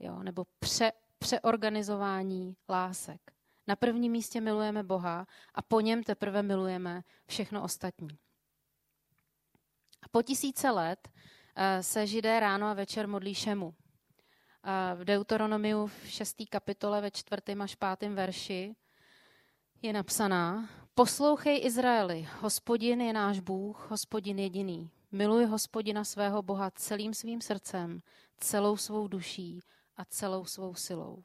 jo, 0.00 0.22
nebo 0.22 0.46
pře, 0.58 0.92
přeorganizování 1.18 2.56
lásek. 2.68 3.20
Na 3.66 3.76
prvním 3.76 4.12
místě 4.12 4.40
milujeme 4.40 4.82
Boha 4.82 5.26
a 5.54 5.62
po 5.62 5.80
něm 5.80 6.02
teprve 6.02 6.42
milujeme 6.42 7.02
všechno 7.26 7.62
ostatní. 7.62 8.18
Po 10.10 10.22
tisíce 10.22 10.70
let 10.70 11.08
eh, 11.56 11.82
se 11.82 12.06
židé 12.06 12.40
ráno 12.40 12.66
a 12.66 12.74
večer 12.74 13.08
modlí 13.08 13.34
šemu. 13.34 13.74
V 14.94 15.04
Deuteronomiu 15.04 15.86
v 15.86 16.06
6. 16.06 16.36
kapitole 16.50 17.00
ve 17.00 17.10
4. 17.10 17.42
až 17.60 17.74
5. 17.74 18.14
verši 18.14 18.76
je 19.82 19.92
napsaná 19.92 20.68
Poslouchej 20.94 21.64
Izraeli, 21.64 22.28
hospodin 22.40 23.00
je 23.00 23.12
náš 23.12 23.40
Bůh, 23.40 23.90
hospodin 23.90 24.38
jediný. 24.38 24.90
Miluj 25.12 25.44
hospodina 25.44 26.04
svého 26.04 26.42
Boha 26.42 26.70
celým 26.70 27.14
svým 27.14 27.40
srdcem, 27.40 28.02
celou 28.38 28.76
svou 28.76 29.08
duší 29.08 29.60
a 29.96 30.04
celou 30.04 30.44
svou 30.44 30.74
silou. 30.74 31.24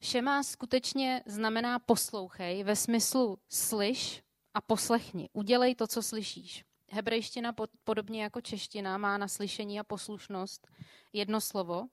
Šema 0.00 0.42
skutečně 0.42 1.22
znamená 1.26 1.78
poslouchej 1.78 2.64
ve 2.64 2.76
smyslu 2.76 3.38
slyš 3.48 4.22
a 4.54 4.60
poslechni. 4.60 5.28
Udělej 5.32 5.74
to, 5.74 5.86
co 5.86 6.02
slyšíš. 6.02 6.64
Hebrejština, 6.90 7.54
podobně 7.84 8.22
jako 8.22 8.40
čeština, 8.40 8.98
má 8.98 9.18
na 9.18 9.28
slyšení 9.28 9.80
a 9.80 9.84
poslušnost 9.84 10.68
jedno 11.12 11.40
slovo, 11.40 11.86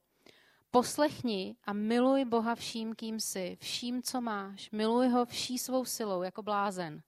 Poslechni 0.76 1.56
a 1.64 1.74
miluj 1.74 2.26
Boha 2.26 2.56
vším, 2.56 2.96
kým 2.96 3.20
jsi, 3.20 3.58
vším, 3.62 4.02
co 4.02 4.22
máš. 4.22 4.72
Miluj 4.72 5.08
ho 5.08 5.26
vší 5.26 5.58
svou 5.58 5.86
silou, 5.86 6.24
jako 6.24 6.44
blázen. 6.44 7.02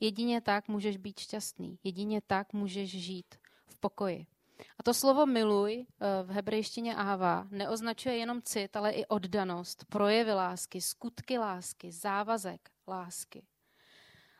Jedině 0.00 0.40
tak 0.40 0.68
můžeš 0.68 0.96
být 0.96 1.20
šťastný. 1.20 1.78
Jedině 1.84 2.20
tak 2.26 2.52
můžeš 2.52 2.90
žít 2.90 3.34
v 3.66 3.76
pokoji. 3.76 4.26
A 4.78 4.82
to 4.82 4.94
slovo 4.94 5.26
miluj 5.26 5.86
eh, 5.86 6.22
v 6.22 6.30
hebrejštině 6.30 6.96
ahava 6.96 7.46
neoznačuje 7.50 8.16
jenom 8.16 8.42
cit, 8.42 8.76
ale 8.76 8.90
i 8.90 9.06
oddanost, 9.06 9.84
projevy 9.84 10.32
lásky, 10.32 10.80
skutky 10.80 11.38
lásky, 11.38 11.92
závazek 11.92 12.70
lásky. 12.88 13.46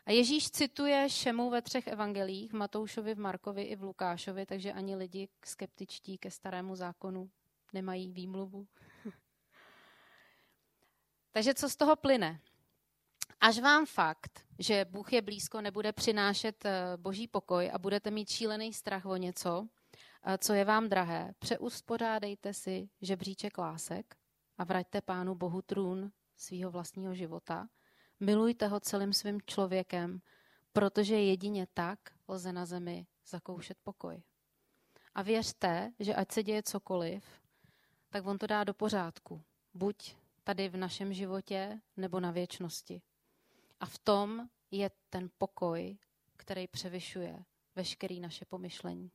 A 0.06 0.10
Ježíš 0.10 0.50
cituje 0.50 1.08
Šemu 1.08 1.50
ve 1.50 1.62
třech 1.62 1.86
evangelích, 1.86 2.52
Matoušovi, 2.52 3.14
v 3.14 3.18
Markovi 3.18 3.62
i 3.62 3.76
v 3.76 3.82
Lukášovi, 3.82 4.46
takže 4.46 4.72
ani 4.72 4.96
lidi 4.96 5.28
skeptičtí 5.44 6.18
ke 6.18 6.30
starému 6.30 6.74
zákonu 6.76 7.30
nemají 7.72 8.12
výmluvu. 8.12 8.66
Takže 11.32 11.54
co 11.54 11.68
z 11.68 11.76
toho 11.76 11.96
plyne? 11.96 12.40
Až 13.40 13.58
vám 13.58 13.86
fakt, 13.86 14.44
že 14.58 14.84
Bůh 14.84 15.12
je 15.12 15.22
blízko, 15.22 15.60
nebude 15.60 15.92
přinášet 15.92 16.64
eh, 16.64 16.96
boží 16.96 17.28
pokoj 17.28 17.70
a 17.72 17.78
budete 17.78 18.10
mít 18.10 18.30
šílený 18.30 18.72
strach 18.72 19.06
o 19.06 19.16
něco, 19.16 19.68
eh, 20.26 20.38
co 20.38 20.52
je 20.52 20.64
vám 20.64 20.88
drahé, 20.88 21.34
přeuspořádejte 21.38 22.54
si 22.54 22.88
žebříček 23.00 23.58
lásek 23.58 24.16
a 24.58 24.64
vraťte 24.64 25.00
Pánu 25.00 25.34
Bohu 25.34 25.62
trůn 25.62 26.10
svého 26.36 26.70
vlastního 26.70 27.14
života. 27.14 27.68
Milujte 28.20 28.66
ho 28.66 28.80
celým 28.80 29.12
svým 29.12 29.40
člověkem, 29.46 30.20
protože 30.72 31.20
jedině 31.20 31.66
tak 31.74 31.98
lze 32.28 32.52
na 32.52 32.66
zemi 32.66 33.06
zakoušet 33.26 33.78
pokoj. 33.84 34.22
A 35.14 35.22
věřte, 35.22 35.92
že 35.98 36.14
ať 36.14 36.32
se 36.32 36.42
děje 36.42 36.62
cokoliv, 36.62 37.24
tak 38.10 38.26
on 38.26 38.38
to 38.38 38.46
dá 38.46 38.64
do 38.64 38.74
pořádku. 38.74 39.42
Buď 39.74 40.14
tady 40.44 40.68
v 40.68 40.76
našem 40.76 41.12
životě, 41.12 41.80
nebo 41.96 42.20
na 42.20 42.30
věčnosti. 42.30 43.02
A 43.80 43.86
v 43.86 43.98
tom 43.98 44.48
je 44.70 44.90
ten 45.10 45.30
pokoj, 45.38 45.98
který 46.36 46.66
převyšuje 46.66 47.44
veškerý 47.76 48.20
naše 48.20 48.44
pomyšlení. 48.44 49.10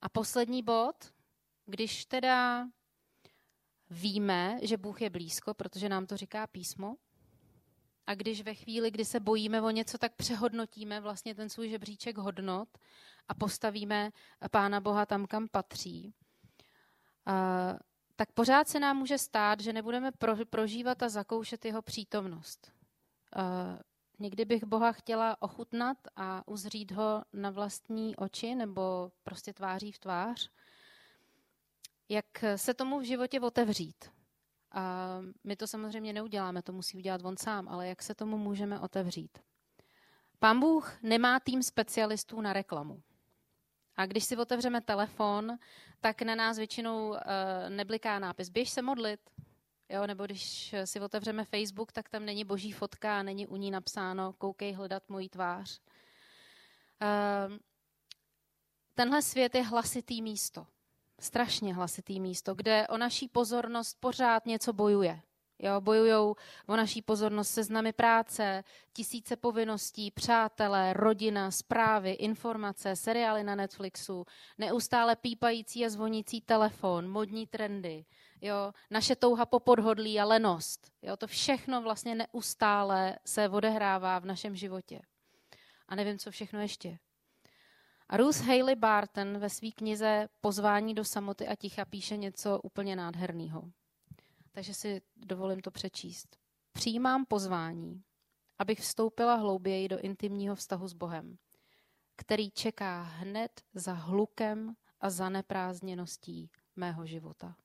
A 0.00 0.08
poslední 0.08 0.62
bod, 0.62 1.12
když 1.66 2.04
teda 2.04 2.68
víme, 3.90 4.58
že 4.62 4.76
Bůh 4.76 5.02
je 5.02 5.10
blízko, 5.10 5.54
protože 5.54 5.88
nám 5.88 6.06
to 6.06 6.16
říká 6.16 6.46
písmo, 6.46 6.96
a 8.06 8.14
když 8.14 8.42
ve 8.42 8.54
chvíli, 8.54 8.90
kdy 8.90 9.04
se 9.04 9.20
bojíme 9.20 9.62
o 9.62 9.70
něco, 9.70 9.98
tak 9.98 10.14
přehodnotíme 10.14 11.00
vlastně 11.00 11.34
ten 11.34 11.48
svůj 11.48 11.68
žebříček 11.68 12.18
hodnot 12.18 12.68
a 13.28 13.34
postavíme 13.34 14.10
Pána 14.50 14.80
Boha 14.80 15.06
tam, 15.06 15.26
kam 15.26 15.48
patří, 15.48 16.14
tak 18.16 18.32
pořád 18.32 18.68
se 18.68 18.80
nám 18.80 18.96
může 18.96 19.18
stát, 19.18 19.60
že 19.60 19.72
nebudeme 19.72 20.10
prožívat 20.50 21.02
a 21.02 21.08
zakoušet 21.08 21.64
jeho 21.64 21.82
přítomnost. 21.82 22.72
Někdy 24.18 24.44
bych 24.44 24.64
Boha 24.64 24.92
chtěla 24.92 25.42
ochutnat 25.42 25.96
a 26.16 26.48
uzřít 26.48 26.92
ho 26.92 27.22
na 27.32 27.50
vlastní 27.50 28.16
oči 28.16 28.54
nebo 28.54 29.12
prostě 29.22 29.52
tváří 29.52 29.92
v 29.92 29.98
tvář. 29.98 30.50
Jak 32.08 32.26
se 32.56 32.74
tomu 32.74 33.00
v 33.00 33.02
životě 33.02 33.40
otevřít? 33.40 34.10
A 34.72 35.18
my 35.44 35.56
to 35.56 35.66
samozřejmě 35.66 36.12
neuděláme, 36.12 36.62
to 36.62 36.72
musí 36.72 36.96
udělat 36.98 37.20
on 37.24 37.36
sám, 37.36 37.68
ale 37.68 37.88
jak 37.88 38.02
se 38.02 38.14
tomu 38.14 38.38
můžeme 38.38 38.80
otevřít? 38.80 39.38
Pán 40.38 40.60
Bůh 40.60 41.02
nemá 41.02 41.40
tým 41.40 41.62
specialistů 41.62 42.40
na 42.40 42.52
reklamu. 42.52 43.02
A 43.96 44.06
když 44.06 44.24
si 44.24 44.36
otevřeme 44.36 44.80
telefon, 44.80 45.58
tak 46.00 46.22
na 46.22 46.34
nás 46.34 46.58
většinou 46.58 47.08
uh, 47.08 47.16
nebliká 47.68 48.18
nápis 48.18 48.48
běž 48.48 48.70
se 48.70 48.82
modlit. 48.82 49.20
Jo, 49.88 50.06
nebo 50.06 50.24
když 50.24 50.74
si 50.84 51.00
otevřeme 51.00 51.44
Facebook, 51.44 51.92
tak 51.92 52.08
tam 52.08 52.24
není 52.24 52.44
boží 52.44 52.72
fotka 52.72 53.18
a 53.18 53.22
není 53.22 53.46
u 53.46 53.56
ní 53.56 53.70
napsáno 53.70 54.32
koukej 54.32 54.72
hledat 54.72 55.02
moji 55.08 55.28
tvář. 55.28 55.80
Uh, 57.02 57.56
tenhle 58.94 59.22
svět 59.22 59.54
je 59.54 59.62
hlasitý 59.62 60.22
místo. 60.22 60.66
Strašně 61.20 61.74
hlasitý 61.74 62.20
místo, 62.20 62.54
kde 62.54 62.86
o 62.88 62.98
naší 62.98 63.28
pozornost 63.28 63.96
pořád 64.00 64.46
něco 64.46 64.72
bojuje. 64.72 65.20
Jo, 65.58 65.80
bojujou 65.80 66.36
o 66.66 66.76
naší 66.76 67.02
pozornost 67.02 67.50
seznamy 67.50 67.92
práce, 67.92 68.64
tisíce 68.92 69.36
povinností, 69.36 70.10
přátelé, 70.10 70.92
rodina, 70.92 71.50
zprávy, 71.50 72.10
informace, 72.10 72.96
seriály 72.96 73.44
na 73.44 73.54
Netflixu, 73.54 74.26
neustále 74.58 75.16
pípající 75.16 75.86
a 75.86 75.88
zvonící 75.88 76.40
telefon, 76.40 77.08
modní 77.08 77.46
trendy, 77.46 78.04
jo, 78.40 78.72
naše 78.90 79.16
touha 79.16 79.46
po 79.46 79.60
podhodlí 79.60 80.20
a 80.20 80.24
lenost. 80.24 80.92
Jo, 81.02 81.16
to 81.16 81.26
všechno 81.26 81.82
vlastně 81.82 82.14
neustále 82.14 83.18
se 83.26 83.48
odehrává 83.48 84.18
v 84.18 84.24
našem 84.24 84.56
životě. 84.56 85.00
A 85.88 85.94
nevím, 85.94 86.18
co 86.18 86.30
všechno 86.30 86.60
ještě. 86.60 86.98
A 88.08 88.16
Ruth 88.16 88.40
Haley 88.40 88.74
Barton 88.74 89.38
ve 89.38 89.50
své 89.50 89.70
knize 89.70 90.28
Pozvání 90.40 90.94
do 90.94 91.04
samoty 91.04 91.48
a 91.48 91.56
ticha 91.56 91.84
píše 91.84 92.16
něco 92.16 92.60
úplně 92.62 92.96
nádherného 92.96 93.70
takže 94.56 94.74
si 94.74 95.02
dovolím 95.16 95.60
to 95.60 95.70
přečíst. 95.70 96.36
Přijímám 96.72 97.26
pozvání, 97.26 98.02
abych 98.58 98.80
vstoupila 98.80 99.34
hlouběji 99.34 99.88
do 99.88 99.98
intimního 99.98 100.54
vztahu 100.54 100.88
s 100.88 100.92
Bohem, 100.92 101.38
který 102.16 102.50
čeká 102.50 103.02
hned 103.02 103.60
za 103.74 103.92
hlukem 103.92 104.74
a 105.00 105.10
zaneprázdněností 105.10 106.50
mého 106.76 107.06
života. 107.06 107.56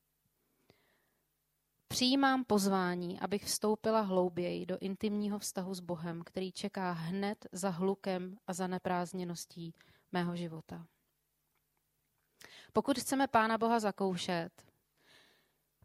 Přijímám 1.88 2.44
pozvání, 2.44 3.20
abych 3.20 3.44
vstoupila 3.44 4.00
hlouběji 4.00 4.66
do 4.66 4.78
intimního 4.78 5.38
vztahu 5.38 5.74
s 5.74 5.80
Bohem, 5.80 6.22
který 6.24 6.52
čeká 6.52 6.92
hned 6.92 7.46
za 7.52 7.70
hlukem 7.70 8.36
a 8.46 8.52
zaneprázdněností 8.52 9.74
mého 10.12 10.36
života. 10.36 10.86
Pokud 12.72 12.98
chceme 12.98 13.28
Pána 13.28 13.58
Boha 13.58 13.80
zakoušet, 13.80 14.71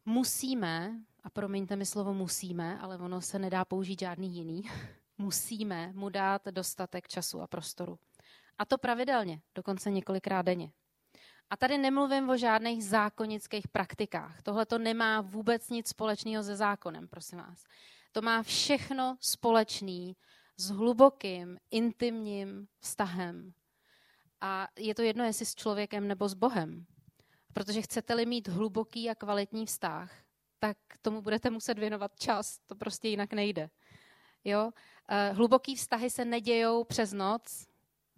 musíme, 0.07 0.91
a 1.23 1.29
promiňte 1.29 1.75
mi 1.75 1.85
slovo 1.85 2.13
musíme, 2.13 2.79
ale 2.79 2.97
ono 2.97 3.21
se 3.21 3.39
nedá 3.39 3.65
použít 3.65 3.99
žádný 3.99 4.35
jiný, 4.35 4.61
musíme 5.17 5.91
mu 5.93 6.09
dát 6.09 6.45
dostatek 6.45 7.07
času 7.07 7.41
a 7.41 7.47
prostoru. 7.47 7.99
A 8.57 8.65
to 8.65 8.77
pravidelně, 8.77 9.41
dokonce 9.55 9.91
několikrát 9.91 10.41
denně. 10.41 10.71
A 11.49 11.57
tady 11.57 11.77
nemluvím 11.77 12.29
o 12.29 12.37
žádných 12.37 12.85
zákonických 12.85 13.67
praktikách. 13.67 14.41
Tohle 14.41 14.65
to 14.65 14.77
nemá 14.77 15.21
vůbec 15.21 15.69
nic 15.69 15.87
společného 15.87 16.43
se 16.43 16.55
zákonem, 16.55 17.07
prosím 17.07 17.37
vás. 17.37 17.63
To 18.11 18.21
má 18.21 18.43
všechno 18.43 19.17
společný 19.19 20.15
s 20.57 20.69
hlubokým, 20.69 21.57
intimním 21.71 22.67
vztahem. 22.79 23.53
A 24.41 24.67
je 24.79 24.95
to 24.95 25.01
jedno, 25.01 25.23
jestli 25.23 25.45
s 25.45 25.55
člověkem 25.55 26.07
nebo 26.07 26.29
s 26.29 26.33
Bohem. 26.33 26.85
Protože 27.57 27.81
chcete-li 27.81 28.25
mít 28.25 28.47
hluboký 28.47 29.09
a 29.09 29.15
kvalitní 29.15 29.65
vztah, 29.65 30.11
tak 30.59 30.77
tomu 31.01 31.21
budete 31.21 31.49
muset 31.49 31.79
věnovat 31.79 32.19
čas. 32.19 32.59
To 32.67 32.75
prostě 32.75 33.07
jinak 33.07 33.33
nejde. 33.33 33.69
Jo? 34.43 34.65
Uh, 34.65 35.37
hluboký 35.37 35.75
vztahy 35.75 36.09
se 36.09 36.25
nedějou 36.25 36.83
přes 36.83 37.13
noc. 37.13 37.67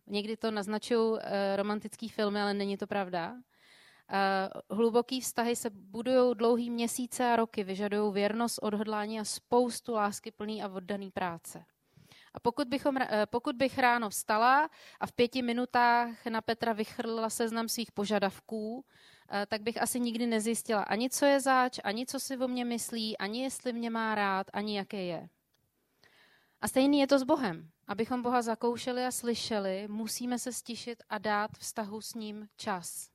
Někdy 0.08 0.38
to 0.38 0.52
naznačují 0.52 1.12
uh, 1.12 1.20
romantický 1.56 2.10
filmy, 2.10 2.42
ale 2.42 2.54
není 2.54 2.78
to 2.78 2.88
pravda. 2.88 3.34
Uh, 3.34 4.78
hluboký 4.78 5.22
vztahy 5.22 5.56
se 5.56 5.70
budují 5.70 6.36
dlouhý 6.36 6.70
měsíce 6.70 7.26
a 7.26 7.36
roky, 7.36 7.64
vyžadují 7.64 8.14
věrnost, 8.14 8.60
odhodlání 8.62 9.20
a 9.20 9.24
spoustu 9.24 9.94
lásky 9.94 10.32
plný 10.32 10.64
a 10.64 10.70
oddaný 10.70 11.12
práce. 11.12 11.66
A 12.34 12.40
pokud, 12.40 12.68
bychom, 12.68 12.96
pokud 13.26 13.56
bych 13.56 13.80
ráno 13.80 14.10
vstala 14.10 14.70
a 15.00 15.08
v 15.08 15.12
pěti 15.12 15.42
minutách 15.42 16.26
na 16.26 16.42
Petra 16.42 16.74
vychrlila 16.74 17.30
seznam 17.30 17.70
svých 17.70 17.92
požadavků, 17.92 18.86
Eh, 19.32 19.46
tak 19.46 19.62
bych 19.62 19.82
asi 19.82 20.00
nikdy 20.00 20.28
nezjistila 20.28 20.84
ani, 20.84 21.10
co 21.10 21.26
je 21.26 21.40
zač, 21.40 21.80
ani 21.84 22.06
co 22.06 22.20
si 22.20 22.38
o 22.38 22.48
mě 22.48 22.66
myslí, 22.66 23.18
ani 23.18 23.44
jestli 23.44 23.74
mě 23.74 23.90
má 23.90 24.16
rád, 24.16 24.48
ani 24.54 24.78
jaké 24.78 25.04
je. 25.04 25.30
A 26.62 26.68
stejný 26.68 27.00
je 27.00 27.08
to 27.08 27.20
s 27.20 27.24
Bohem. 27.24 27.70
Abychom 27.88 28.22
Boha 28.22 28.42
zakoušeli 28.42 29.06
a 29.06 29.12
slyšeli, 29.12 29.88
musíme 29.88 30.40
se 30.40 30.54
stišit 30.54 31.04
a 31.10 31.18
dát 31.18 31.52
vztahu 31.58 32.02
s 32.02 32.14
ním 32.14 32.48
čas. 32.58 33.10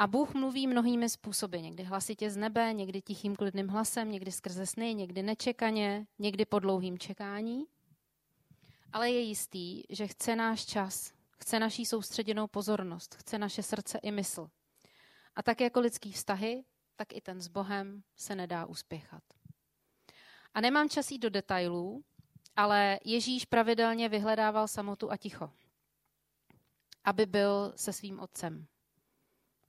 A 0.00 0.06
Bůh 0.06 0.34
mluví 0.34 0.66
mnohými 0.66 1.08
způsoby. 1.08 1.58
Někdy 1.58 1.82
hlasitě 1.82 2.30
z 2.30 2.36
nebe, 2.36 2.72
někdy 2.72 3.02
tichým 3.02 3.36
klidným 3.36 3.68
hlasem, 3.68 4.10
někdy 4.10 4.32
skrze 4.32 4.66
sny, 4.66 4.94
někdy 4.94 5.22
nečekaně, 5.22 6.06
někdy 6.18 6.44
po 6.44 6.58
dlouhým 6.58 6.98
čekání. 6.98 7.64
Ale 8.92 9.10
je 9.10 9.20
jistý, 9.20 9.82
že 9.90 10.06
chce 10.06 10.36
náš 10.36 10.66
čas, 10.66 11.12
chce 11.38 11.58
naší 11.58 11.86
soustředěnou 11.86 12.46
pozornost, 12.46 13.14
chce 13.14 13.38
naše 13.38 13.62
srdce 13.62 13.98
i 13.98 14.10
mysl. 14.10 14.50
A 15.36 15.42
tak 15.42 15.60
jako 15.60 15.80
lidský 15.80 16.12
vztahy, 16.12 16.64
tak 16.96 17.12
i 17.12 17.20
ten 17.20 17.40
s 17.40 17.48
Bohem 17.48 18.02
se 18.16 18.34
nedá 18.34 18.66
uspěchat. 18.66 19.22
A 20.54 20.60
nemám 20.60 20.88
čas 20.88 21.10
jít 21.10 21.18
do 21.18 21.30
detailů, 21.30 22.04
ale 22.56 22.98
Ježíš 23.04 23.44
pravidelně 23.44 24.08
vyhledával 24.08 24.68
samotu 24.68 25.10
a 25.10 25.16
ticho, 25.16 25.50
aby 27.04 27.26
byl 27.26 27.72
se 27.76 27.92
svým 27.92 28.20
otcem. 28.20 28.66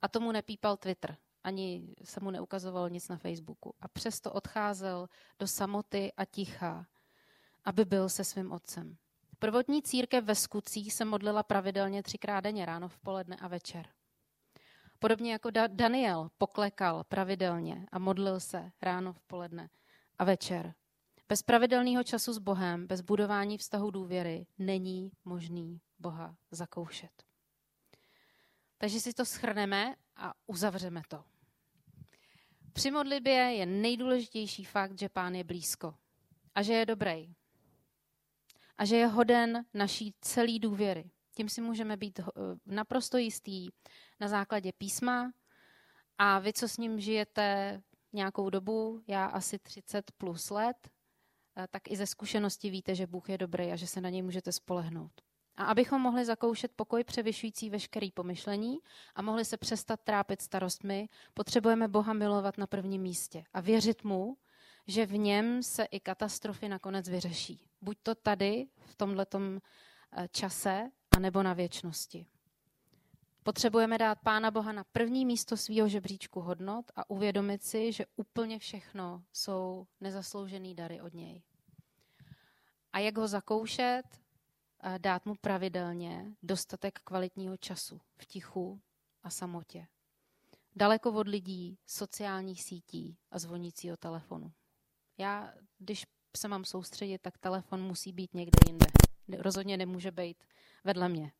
A 0.02 0.08
tomu 0.08 0.32
nepípal 0.32 0.76
Twitter, 0.76 1.16
ani 1.44 1.94
se 2.04 2.20
mu 2.20 2.30
neukazoval 2.30 2.90
nic 2.90 3.08
na 3.08 3.16
Facebooku. 3.16 3.74
A 3.80 3.88
přesto 3.88 4.32
odcházel 4.32 5.08
do 5.38 5.46
samoty 5.46 6.12
a 6.16 6.24
ticha, 6.24 6.86
aby 7.64 7.84
byl 7.84 8.08
se 8.08 8.24
svým 8.24 8.52
otcem. 8.52 8.96
Prvotní 9.38 9.82
církev 9.82 10.24
ve 10.24 10.34
skutcích 10.34 10.92
se 10.92 11.04
modlila 11.04 11.42
pravidelně 11.42 12.02
třikrát 12.02 12.40
denně, 12.40 12.66
ráno, 12.66 12.88
v 12.88 12.98
poledne 12.98 13.36
a 13.36 13.48
večer. 13.48 13.88
Podobně 14.98 15.32
jako 15.32 15.50
Daniel 15.66 16.30
poklekal 16.38 17.04
pravidelně 17.04 17.86
a 17.92 17.98
modlil 17.98 18.40
se 18.40 18.70
ráno, 18.82 19.12
v 19.12 19.20
poledne 19.20 19.70
a 20.18 20.24
večer. 20.24 20.74
Bez 21.28 21.42
pravidelného 21.42 22.04
času 22.04 22.32
s 22.32 22.38
Bohem, 22.38 22.86
bez 22.86 23.00
budování 23.00 23.58
vztahu 23.58 23.90
důvěry, 23.90 24.46
není 24.58 25.12
možný 25.24 25.80
Boha 25.98 26.36
zakoušet. 26.50 27.31
Takže 28.82 29.00
si 29.00 29.12
to 29.12 29.24
schrneme 29.24 29.94
a 30.16 30.34
uzavřeme 30.46 31.02
to. 31.08 31.24
Při 32.72 32.90
modlitbě 32.90 33.34
je 33.34 33.66
nejdůležitější 33.66 34.64
fakt, 34.64 34.98
že 34.98 35.08
Pán 35.08 35.34
je 35.34 35.44
blízko 35.44 35.94
a 36.54 36.62
že 36.62 36.72
je 36.72 36.86
dobrý 36.86 37.34
a 38.78 38.84
že 38.84 38.96
je 38.96 39.06
hoden 39.06 39.64
naší 39.74 40.14
celý 40.20 40.58
důvěry. 40.58 41.10
Tím 41.34 41.48
si 41.48 41.60
můžeme 41.60 41.96
být 41.96 42.18
eh, 42.20 42.24
naprosto 42.66 43.18
jistý 43.18 43.68
na 44.20 44.28
základě 44.28 44.72
písma 44.72 45.32
a 46.18 46.38
vy, 46.38 46.52
co 46.52 46.68
s 46.68 46.76
ním 46.76 47.00
žijete 47.00 47.80
nějakou 48.12 48.50
dobu, 48.50 49.02
já 49.06 49.26
asi 49.26 49.58
30 49.58 50.10
plus 50.18 50.50
let, 50.50 50.76
eh, 51.56 51.66
tak 51.70 51.90
i 51.90 51.96
ze 51.96 52.06
zkušenosti 52.06 52.70
víte, 52.70 52.94
že 52.94 53.06
Bůh 53.06 53.28
je 53.28 53.38
dobrý 53.38 53.72
a 53.72 53.76
že 53.76 53.86
se 53.86 54.00
na 54.00 54.08
něj 54.08 54.22
můžete 54.22 54.52
spolehnout. 54.52 55.31
A 55.56 55.64
abychom 55.64 56.00
mohli 56.00 56.24
zakoušet 56.24 56.72
pokoj 56.76 57.04
převyšující 57.04 57.70
veškerý 57.70 58.10
pomyšlení 58.10 58.78
a 59.14 59.22
mohli 59.22 59.44
se 59.44 59.56
přestat 59.56 60.00
trápit 60.00 60.42
starostmi, 60.42 61.08
potřebujeme 61.34 61.88
Boha 61.88 62.12
milovat 62.12 62.58
na 62.58 62.66
prvním 62.66 63.02
místě 63.02 63.44
a 63.52 63.60
věřit 63.60 64.04
mu, 64.04 64.36
že 64.86 65.06
v 65.06 65.18
něm 65.18 65.62
se 65.62 65.84
i 65.84 66.00
katastrofy 66.00 66.68
nakonec 66.68 67.08
vyřeší. 67.08 67.68
Buď 67.80 67.98
to 68.02 68.14
tady, 68.14 68.66
v 68.78 68.94
tomto 68.94 69.38
eh, 69.38 70.28
čase, 70.28 70.90
anebo 71.16 71.42
na 71.42 71.52
věčnosti. 71.52 72.26
Potřebujeme 73.42 73.98
dát 73.98 74.18
Pána 74.24 74.50
Boha 74.50 74.72
na 74.72 74.84
první 74.84 75.26
místo 75.26 75.56
svého 75.56 75.88
žebříčku 75.88 76.40
hodnot 76.40 76.84
a 76.96 77.10
uvědomit 77.10 77.62
si, 77.62 77.92
že 77.92 78.06
úplně 78.16 78.58
všechno 78.58 79.22
jsou 79.32 79.86
nezasloužený 80.00 80.74
dary 80.74 81.00
od 81.00 81.14
něj. 81.14 81.42
A 82.92 82.98
jak 82.98 83.18
ho 83.18 83.28
zakoušet? 83.28 84.21
Dát 84.98 85.26
mu 85.26 85.34
pravidelně 85.34 86.26
dostatek 86.42 87.00
kvalitního 87.04 87.56
času 87.56 88.00
v 88.16 88.26
tichu 88.26 88.80
a 89.22 89.30
samotě. 89.30 89.86
Daleko 90.76 91.12
od 91.12 91.28
lidí, 91.28 91.78
sociálních 91.86 92.62
sítí 92.62 93.18
a 93.30 93.38
zvonícího 93.38 93.96
telefonu. 93.96 94.52
Já, 95.18 95.54
když 95.78 96.06
se 96.36 96.48
mám 96.48 96.64
soustředit, 96.64 97.18
tak 97.18 97.38
telefon 97.38 97.82
musí 97.82 98.12
být 98.12 98.34
někde 98.34 98.58
jinde. 98.66 98.86
Rozhodně 99.38 99.76
nemůže 99.76 100.10
být 100.10 100.44
vedle 100.84 101.08
mě. 101.08 101.32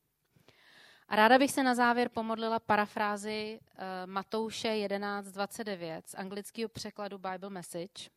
A 1.07 1.15
ráda 1.15 1.37
bych 1.39 1.51
se 1.51 1.63
na 1.63 1.75
závěr 1.75 2.09
pomodlila 2.09 2.59
parafrázi 2.59 3.59
uh, 3.61 3.77
Matouše 4.05 4.67
11.29 4.67 6.01
z 6.05 6.15
anglického 6.15 6.69
překladu 6.69 7.17
Bible 7.17 7.49
Message. 7.49 8.09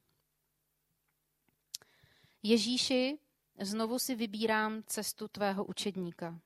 Ježíši, 2.43 3.19
znovu 3.65 3.99
si 3.99 4.15
vybírám 4.15 4.83
cestu 4.87 5.29
tvého 5.29 5.65
učedníka. 5.65 6.41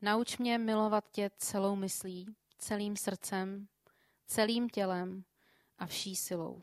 Nauč 0.00 0.38
mě 0.38 0.58
milovat 0.58 1.10
tě 1.10 1.30
celou 1.36 1.76
myslí, 1.76 2.26
celým 2.58 2.96
srdcem, 2.96 3.68
celým 4.26 4.68
tělem 4.68 5.24
a 5.78 5.86
vší 5.86 6.16
silou. 6.16 6.62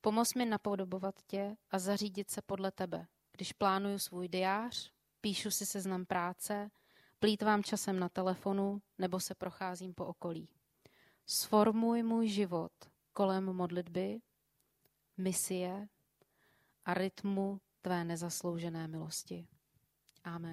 Pomoz 0.00 0.34
mi 0.34 0.46
napodobovat 0.46 1.14
tě 1.26 1.56
a 1.70 1.78
zařídit 1.78 2.30
se 2.30 2.42
podle 2.42 2.70
tebe, 2.70 3.06
když 3.32 3.52
plánuju 3.52 3.98
svůj 3.98 4.28
diář, 4.28 4.92
píšu 5.20 5.50
si 5.50 5.66
seznam 5.66 6.06
práce, 6.06 6.70
plítvám 7.18 7.62
časem 7.62 7.98
na 7.98 8.08
telefonu 8.08 8.82
nebo 8.98 9.20
se 9.20 9.34
procházím 9.34 9.94
po 9.94 10.06
okolí. 10.06 10.48
Sformuj 11.26 12.02
můj 12.02 12.28
život 12.28 12.72
kolem 13.12 13.44
modlitby, 13.44 14.20
misie 15.16 15.88
a 16.84 16.94
rytmu 16.94 17.60
tvé 17.82 18.04
nezasloužené 18.04 18.88
milosti. 18.88 19.46
Amen. 20.24 20.46